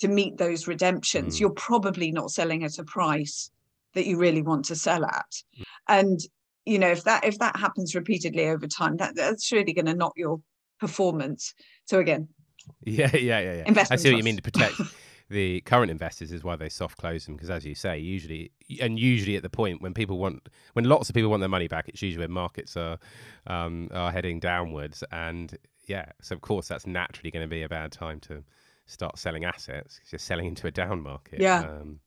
[0.00, 1.40] to meet those redemptions, mm.
[1.40, 3.50] you're probably not selling at a price
[3.94, 5.42] that you really want to sell at.
[5.58, 5.64] Mm.
[5.88, 6.20] And
[6.66, 9.94] you know, if that if that happens repeatedly over time, that that's really going to
[9.94, 10.40] knock your
[10.80, 11.54] performance.
[11.84, 12.28] So again,
[12.84, 13.84] yeah, yeah, yeah, yeah.
[13.90, 14.74] I see what you mean to protect
[15.28, 18.98] the current investors is why they soft close them because, as you say, usually and
[18.98, 21.88] usually at the point when people want when lots of people want their money back,
[21.88, 22.98] it's usually when markets are
[23.46, 25.56] um, are heading downwards, and
[25.86, 28.44] yeah, so of course that's naturally going to be a bad time to
[28.86, 29.96] start selling assets.
[29.96, 31.40] because you're selling into a down market.
[31.40, 31.60] Yeah.
[31.60, 32.00] Um,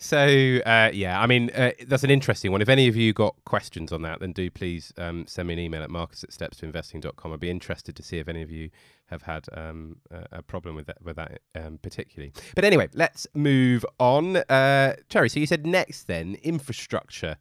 [0.00, 2.62] so uh, yeah, I mean uh, that's an interesting one.
[2.62, 5.60] If any of you got questions on that, then do please um, send me an
[5.60, 7.32] email at marcus at stepstoinvesting.com.
[7.32, 8.70] I'd be interested to see if any of you
[9.06, 12.32] have had um, a, a, problem with that, with that um, particularly.
[12.54, 14.36] But anyway, let's move on.
[14.36, 17.36] Uh, so you said next then infrastructure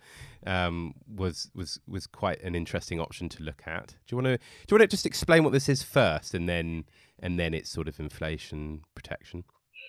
[0.48, 3.88] um, was was was quite an interesting option to look at.
[4.08, 6.50] Do you want to do you want to just explain what this is first, and
[6.50, 6.86] then
[7.20, 9.44] and then it's sort of inflation protection?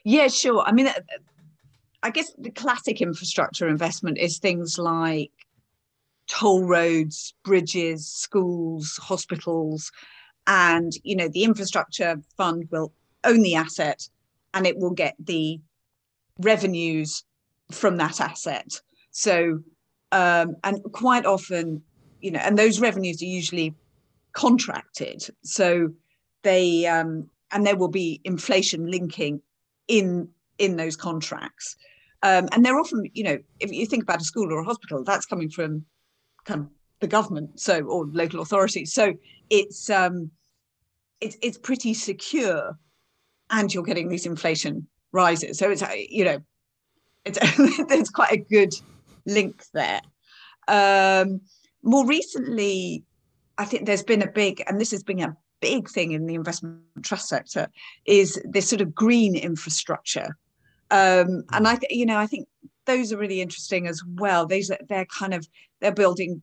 [0.05, 0.63] Yeah, sure.
[0.67, 0.89] I mean,
[2.03, 5.33] I guess the classic infrastructure investment is things like
[6.29, 9.91] toll roads, bridges, schools, hospitals,
[10.47, 12.93] and you know the infrastructure fund will
[13.25, 14.09] own the asset
[14.55, 15.61] and it will get the
[16.41, 17.25] revenues
[17.71, 18.81] from that asset.
[19.11, 19.61] So
[20.13, 21.83] um, and quite often,
[22.21, 23.75] you know, and those revenues are usually
[24.33, 25.23] contracted.
[25.43, 25.91] So
[26.43, 29.43] they um, and there will be inflation linking
[29.89, 30.29] in
[30.59, 31.77] in those contracts.
[32.23, 35.05] Um, and they're often, you know, if you think about a school or a hospital,
[35.05, 35.85] that's coming from
[36.45, 36.69] kind of
[37.01, 38.93] the government, so or local authorities.
[38.93, 39.15] So
[39.51, 40.31] it's um,
[41.21, 42.77] it's it's pretty secure,
[43.51, 45.59] and you're getting these inflation rises.
[45.59, 46.39] So it's you know,
[47.25, 47.39] it's
[47.89, 48.75] there's quite a good
[49.25, 50.01] link there.
[50.67, 51.41] Um,
[51.85, 53.05] more recently,
[53.59, 56.35] I think there's been a big, and this has been a big thing in the
[56.35, 57.69] investment trust sector,
[58.07, 60.37] is this sort of green infrastructure
[60.91, 62.49] um, and I, th- you know, I think
[62.87, 64.47] those are really interesting as well.
[64.47, 65.47] These are, they're kind of
[65.81, 66.43] they're building,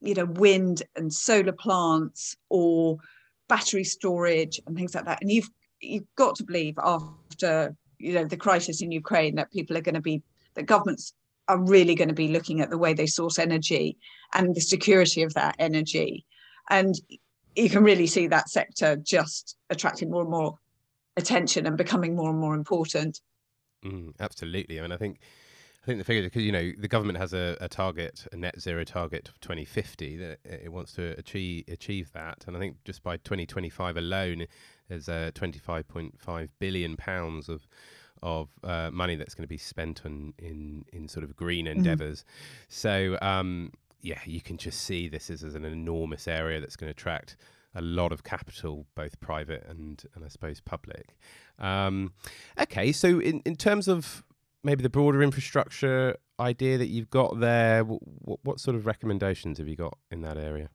[0.00, 2.98] you know, wind and solar plants or
[3.48, 5.22] battery storage and things like that.
[5.22, 9.76] And you've you've got to believe after you know the crisis in Ukraine that people
[9.76, 10.22] are going to be
[10.54, 11.14] that governments
[11.48, 13.96] are really going to be looking at the way they source energy
[14.34, 16.26] and the security of that energy.
[16.70, 16.94] And
[17.54, 20.58] you can really see that sector just attracting more and more
[21.16, 23.20] attention and becoming more and more important.
[23.86, 24.78] Mm, absolutely.
[24.78, 25.20] I mean, I think
[25.82, 28.60] I think the figure because you know the government has a, a, target, a net
[28.60, 33.04] zero target of 2050 that it wants to achieve achieve that, and I think just
[33.04, 34.46] by 2025 alone,
[34.88, 37.68] there's a 25.5 billion pounds of
[38.20, 41.78] of uh, money that's going to be spent on in in sort of green mm-hmm.
[41.78, 42.24] endeavors.
[42.68, 43.72] So um,
[44.02, 47.36] yeah, you can just see this is as an enormous area that's going to attract
[47.76, 51.16] a lot of capital, both private and and I suppose public.
[51.58, 52.12] Um,
[52.60, 54.24] okay, so in in terms of
[54.64, 59.68] maybe the broader infrastructure idea that you've got there, what, what sort of recommendations have
[59.68, 60.70] you got in that area?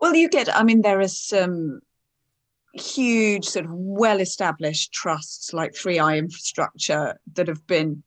[0.00, 0.54] Well, you get.
[0.54, 1.80] I mean, there are some
[2.74, 8.00] huge sort of well-established trusts like 3i infrastructure that have been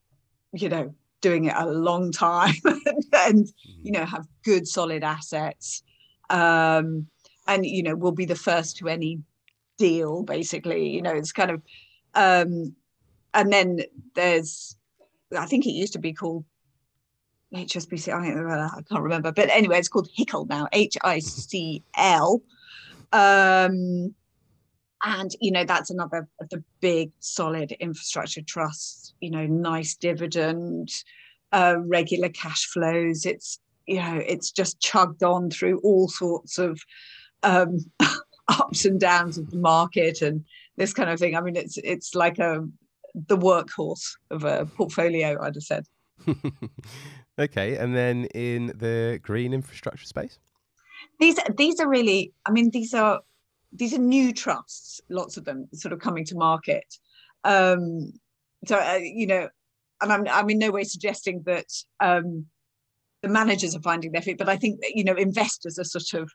[0.54, 2.54] you know doing it a long time
[3.12, 3.46] and
[3.82, 5.82] you know have good solid assets
[6.30, 7.06] um
[7.46, 9.20] and you know will be the first to any
[9.78, 11.62] deal basically you know it's kind of
[12.14, 12.74] um
[13.32, 13.80] and then
[14.14, 14.76] there's
[15.36, 16.44] i think it used to be called
[17.52, 22.42] hsbc i, I can't remember but anyway it's called hicl now h-i-c-l
[23.12, 24.14] um
[25.04, 30.90] and you know that's another of the big solid infrastructure trusts you know nice dividend
[31.52, 36.80] uh, regular cash flows it's you know it's just chugged on through all sorts of
[37.44, 37.78] um,
[38.48, 40.44] ups and downs of the market and
[40.76, 41.36] this kind of thing.
[41.36, 42.66] I mean it's it's like a
[43.14, 45.86] the workhorse of a portfolio i'd have said.
[47.36, 50.38] Okay and then in the green infrastructure space?
[51.18, 53.22] These these are really i mean these are
[53.74, 56.86] these are new trusts, lots of them sort of coming to market.
[57.42, 58.12] Um,
[58.66, 59.48] so uh, you know,
[60.00, 61.66] and I'm I'm in no way suggesting that
[62.00, 62.46] um,
[63.22, 66.22] the managers are finding their feet, but I think that you know investors are sort
[66.22, 66.32] of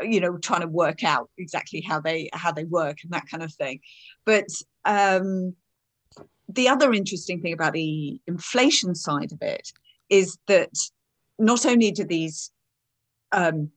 [0.00, 3.42] you know trying to work out exactly how they how they work and that kind
[3.42, 3.80] of thing.
[4.24, 4.46] But
[4.84, 5.54] um,
[6.48, 9.72] the other interesting thing about the inflation side of it
[10.10, 10.70] is that
[11.38, 12.50] not only do these
[13.32, 13.70] um,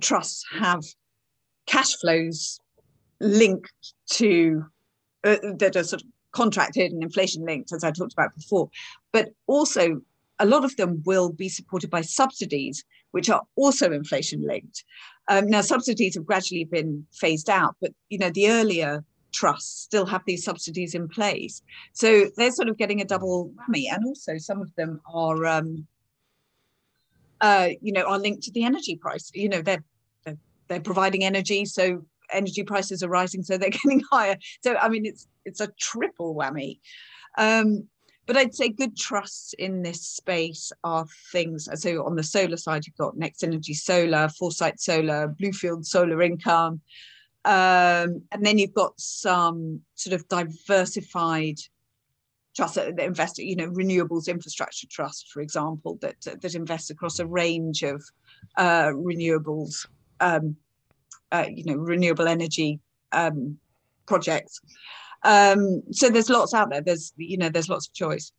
[0.00, 0.82] trusts have
[1.66, 2.60] cash flows
[3.20, 4.64] linked to
[5.24, 8.70] uh, that are sort of contracted and inflation linked, as I talked about before.
[9.12, 10.00] But also,
[10.38, 14.84] a lot of them will be supported by subsidies, which are also inflation linked.
[15.28, 20.06] Um, now, subsidies have gradually been phased out, but you know the earlier trusts still
[20.06, 21.62] have these subsidies in place,
[21.92, 23.84] so they're sort of getting a double whammy.
[23.92, 25.86] And also, some of them are, um,
[27.40, 29.30] uh, you know, are linked to the energy price.
[29.34, 29.84] You know, they're
[30.68, 34.36] they're providing energy, so energy prices are rising, so they're getting higher.
[34.62, 36.78] So I mean, it's it's a triple whammy.
[37.36, 37.88] Um,
[38.28, 41.66] but I'd say good trusts in this space are things.
[41.74, 46.82] So on the solar side, you've got Next Energy Solar, Foresight Solar, Bluefield Solar Income,
[47.46, 51.56] um, and then you've got some sort of diversified
[52.54, 57.26] trusts that invest, you know, renewables infrastructure trust, for example, that that invests across a
[57.26, 58.04] range of
[58.58, 59.86] uh, renewables
[60.20, 60.56] um,
[61.32, 62.80] uh, you know renewable energy
[63.12, 63.58] um,
[64.06, 64.60] projects.
[65.22, 66.80] Um, so there's lots out there.
[66.80, 68.32] There's you know there's lots of choice.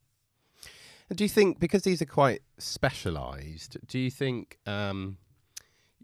[1.14, 5.18] Do you think because these are quite specialised, do you think um,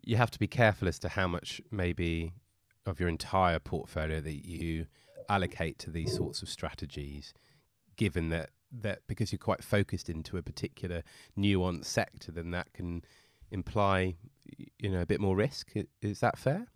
[0.03, 2.33] you have to be careful as to how much maybe
[2.85, 4.87] of your entire portfolio that you
[5.29, 7.33] allocate to these sorts of strategies,
[7.95, 11.03] given that that because you're quite focused into a particular
[11.37, 13.03] nuanced sector, then that can
[13.51, 14.15] imply
[14.79, 15.73] you know a bit more risk.
[16.01, 16.67] Is that fair?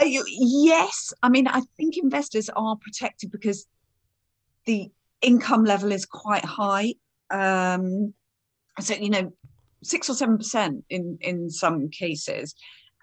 [0.00, 3.66] Uh, yes, I mean I think investors are protected because
[4.64, 4.90] the
[5.20, 6.94] income level is quite high.
[7.30, 8.14] Um,
[8.80, 9.32] so you know,
[9.82, 12.54] six or seven percent in in some cases.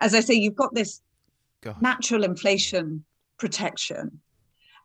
[0.02, 1.02] As I say, you've got this
[1.62, 1.82] God.
[1.82, 3.06] natural inflation
[3.38, 4.22] protection,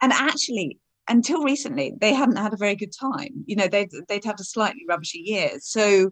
[0.03, 3.45] and actually, until recently, they hadn't had a very good time.
[3.47, 5.51] You know, they'd they'd had a slightly rubbishy year.
[5.61, 6.11] So,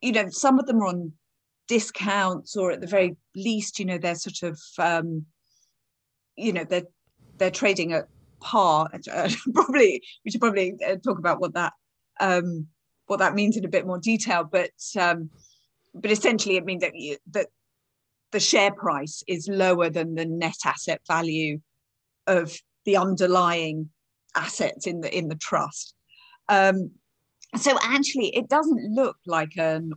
[0.00, 1.12] you know, some of them are on
[1.66, 5.24] discounts or at the very least you know they're sort of um,
[6.36, 6.86] you know they're
[7.38, 8.08] they're trading at
[8.40, 8.88] par.
[9.12, 11.72] Uh, probably we should probably uh, talk about what that
[12.20, 12.66] um,
[13.06, 14.44] what that means in a bit more detail.
[14.44, 15.30] But um,
[15.94, 17.48] but essentially it means that you, that
[18.32, 21.60] the share price is lower than the net asset value
[22.26, 23.90] of the underlying
[24.36, 25.94] assets in the in the trust.
[26.48, 26.90] Um,
[27.56, 29.92] so actually it doesn't look like an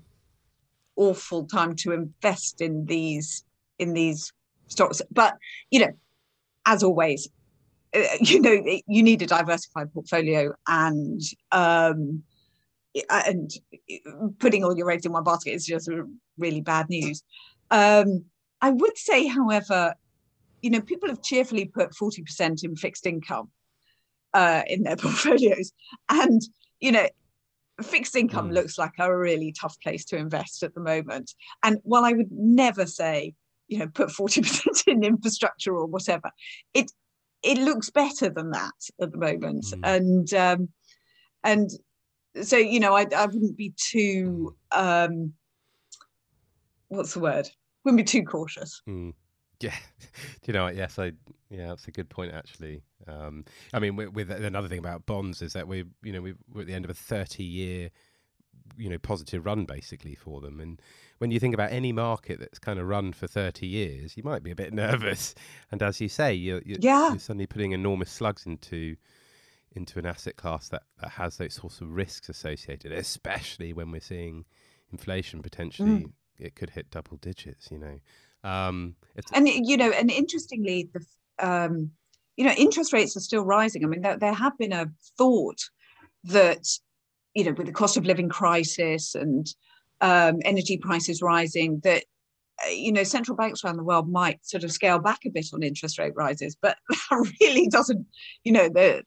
[0.98, 3.44] awful time to invest in these
[3.80, 4.34] in these
[4.68, 5.02] stocks.
[5.12, 5.38] But
[5.72, 5.92] you know,
[6.66, 7.30] as always,
[7.96, 11.22] uh, you know, you need a diversified portfolio and
[11.52, 12.24] um,
[13.10, 13.52] and
[14.40, 15.90] putting all your eggs in one basket is just
[16.38, 17.24] really bad news.
[17.70, 18.26] Um,
[18.62, 19.94] I would say, however,
[20.62, 23.52] you know, people have cheerfully put 40% in fixed income
[24.34, 25.72] uh, in their portfolios.
[26.10, 26.42] And,
[26.80, 27.08] you know,
[27.84, 28.54] fixed income mm.
[28.54, 31.34] looks like a really tough place to invest at the moment.
[31.64, 33.34] And while I would never say,
[33.68, 36.32] you know, put 40% in infrastructure or whatever,
[36.74, 36.92] it
[37.44, 39.66] it looks better than that at the moment.
[39.66, 39.80] Mm.
[39.84, 40.70] And um,
[41.44, 41.70] and
[42.42, 45.34] so, you know, I, I wouldn't be too um,
[46.88, 47.48] what's the word?
[47.84, 48.82] Wouldn't be too cautious.
[48.88, 49.14] Mm.
[49.60, 50.08] Yeah, do
[50.46, 50.76] you know what?
[50.76, 51.14] Yes, I.
[51.50, 52.34] Yeah, that's a good point.
[52.34, 56.22] Actually, um, I mean, with, with, another thing about bonds is that we, you know,
[56.22, 57.90] we, we're at the end of a thirty-year,
[58.78, 60.60] you know, positive run basically for them.
[60.60, 60.82] And
[61.20, 64.44] when you think about any market that's kind of run for thirty years, you might
[64.44, 65.34] be a bit nervous.
[65.72, 67.10] And as you say, you're, you're, yeah.
[67.10, 68.98] you're suddenly putting enormous slugs into
[69.74, 74.02] into an asset class that, that has those sorts of risks associated, especially when we're
[74.02, 74.46] seeing
[74.92, 75.90] inflation potentially.
[75.90, 76.12] Mm.
[76.40, 78.00] It could hit double digits, you know.
[78.48, 78.96] Um,
[79.34, 81.06] and you know, and interestingly, the
[81.46, 81.92] um,
[82.36, 83.84] you know, interest rates are still rising.
[83.84, 85.60] I mean, there, there have been a thought
[86.26, 86.66] that
[87.34, 89.48] you know, with the cost of living crisis and
[90.02, 92.04] um, energy prices rising, that
[92.66, 95.48] uh, you know central banks around the world might sort of scale back a bit
[95.54, 98.06] on interest rate rises, but that really doesn't,
[98.44, 99.04] you know, the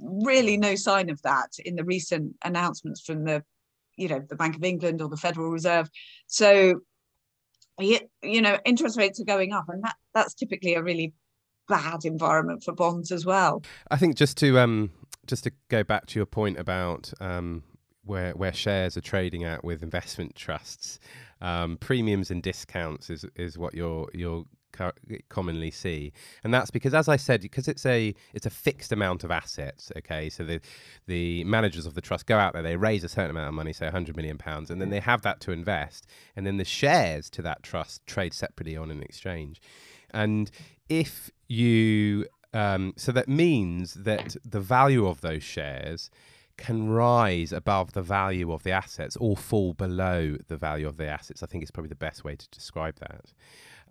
[0.00, 3.42] really no sign of that in the recent announcements from the,
[3.96, 5.88] you know, the Bank of England or the Federal Reserve.
[6.26, 6.80] So
[7.78, 11.12] you know interest rates are going up and that that's typically a really
[11.68, 13.62] bad environment for bonds as well.
[13.90, 14.90] I think just to um
[15.26, 17.62] just to go back to your point about um
[18.04, 20.98] where where shares are trading at with investment trusts
[21.40, 24.44] um, premiums and discounts is is what you're you're
[25.28, 26.12] commonly see
[26.42, 29.90] and that's because as i said because it's a it's a fixed amount of assets
[29.96, 30.60] okay so the
[31.06, 33.72] the managers of the trust go out there they raise a certain amount of money
[33.72, 36.06] say 100 million pounds and then they have that to invest
[36.36, 39.60] and then the shares to that trust trade separately on an exchange
[40.12, 40.50] and
[40.88, 46.08] if you um, so that means that the value of those shares
[46.56, 51.06] can rise above the value of the assets or fall below the value of the
[51.06, 51.42] assets.
[51.42, 53.32] I think is probably the best way to describe that.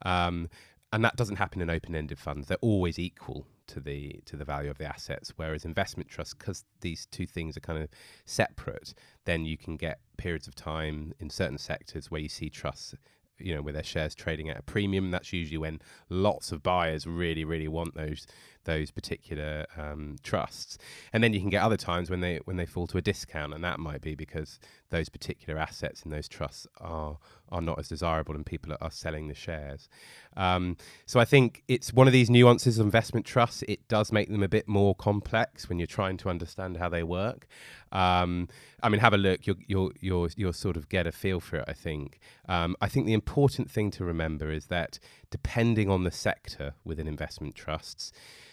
[0.05, 0.49] Um,
[0.93, 2.47] and that doesn't happen in open-ended funds.
[2.47, 5.33] They're always equal to the to the value of the assets.
[5.35, 7.89] Whereas investment trusts, because these two things are kind of
[8.25, 8.93] separate,
[9.25, 12.93] then you can get periods of time in certain sectors where you see trusts
[13.39, 15.09] you know, with their shares trading at a premium.
[15.09, 18.27] That's usually when lots of buyers really, really want those
[18.66, 20.78] those particular um, trusts.
[21.11, 23.53] And then you can get other times when they when they fall to a discount,
[23.53, 24.59] and that might be because
[24.89, 27.18] those particular assets in those trusts are
[27.53, 29.88] are not as desirable, and people are, selling the shares.
[30.36, 33.64] Um, so I think it's one of these nuances of investment trusts.
[33.68, 37.03] It does make them a bit more complex when you're trying to understand how they
[37.03, 37.47] work.
[37.91, 38.49] Um,
[38.82, 39.45] I mean, have a look.
[39.45, 41.66] You'll, you'll you'll you'll sort of get a feel for it.
[41.68, 42.20] I think.
[42.49, 44.99] Um, I think the important thing to remember is that
[45.34, 48.11] depending on the sector within investment trusts,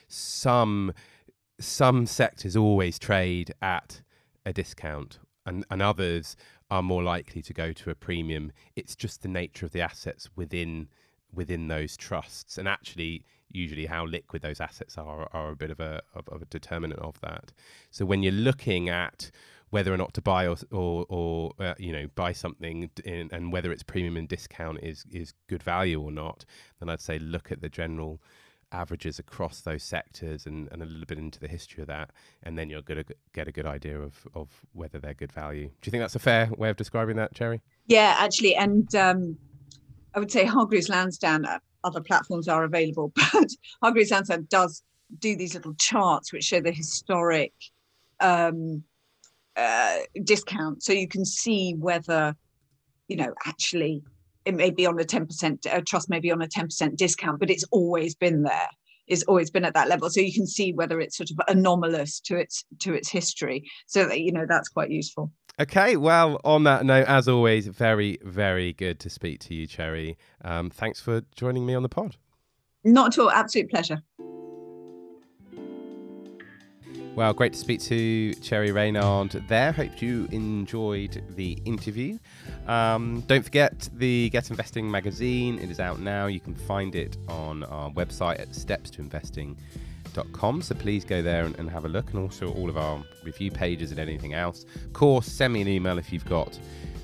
[0.08, 0.94] some
[1.58, 4.00] some sectors always trade at
[4.46, 6.36] a discount, and and others
[6.70, 8.50] are more likely to go to a premium.
[8.76, 10.88] It's just the nature of the assets within
[11.34, 15.80] within those trusts, and actually, usually how liquid those assets are are a bit of
[15.80, 17.52] a of, of a determinant of that.
[17.90, 19.30] So when you're looking at
[19.70, 23.52] whether or not to buy or or, or uh, you know buy something in, and
[23.52, 26.44] whether its premium and discount is is good value or not,
[26.78, 28.20] then I'd say look at the general
[28.72, 32.10] averages across those sectors and, and a little bit into the history of that,
[32.42, 35.66] and then you're going to get a good idea of, of whether they're good value.
[35.66, 37.60] Do you think that's a fair way of describing that, Cherry?
[37.86, 39.36] Yeah, actually, and um,
[40.14, 41.44] I would say Hargreaves Lansdown.
[41.44, 43.48] Uh, other platforms are available, but
[43.82, 44.82] Hargreaves Lansdown does
[45.18, 47.52] do these little charts which show the historic
[48.20, 48.84] um,
[49.56, 52.34] uh, discount, so you can see whether
[53.08, 54.02] you know actually
[54.44, 57.50] it may be on a 10% uh, trust may be on a 10% discount but
[57.50, 58.68] it's always been there.
[59.06, 60.08] It's always been at that level.
[60.08, 63.64] So you can see whether it's sort of anomalous to its to its history.
[63.86, 65.32] So that you know that's quite useful.
[65.58, 70.16] Okay well on that note as always very very good to speak to you cherry.
[70.44, 72.16] Um, thanks for joining me on the pod.
[72.84, 73.30] Not at all.
[73.30, 74.02] Absolute pleasure
[77.16, 79.72] well, great to speak to Cherry Reynard there.
[79.72, 82.18] Hope you enjoyed the interview.
[82.66, 85.58] Um, don't forget the Get Investing magazine.
[85.58, 86.26] It is out now.
[86.26, 90.62] You can find it on our website at stepstoinvesting.com.
[90.62, 93.50] So please go there and, and have a look, and also all of our review
[93.50, 94.64] pages and anything else.
[94.84, 96.58] Of course, send me an email if you've got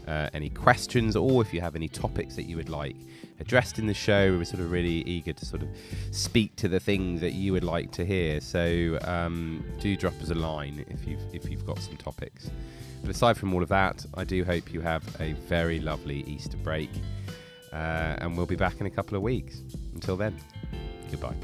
[0.06, 2.96] uh, any questions or if you have any topics that you would like
[3.40, 4.36] addressed in the show.
[4.36, 5.68] We're sort of really eager to sort of
[6.10, 8.40] speak to the things that you would like to hear.
[8.40, 12.50] So um, do drop us a line if you've if you've got some topics.
[13.02, 16.56] But aside from all of that, I do hope you have a very lovely Easter
[16.56, 16.90] break,
[17.72, 19.60] uh, and we'll be back in a couple of weeks.
[19.94, 20.36] Until then,
[21.10, 21.36] goodbye.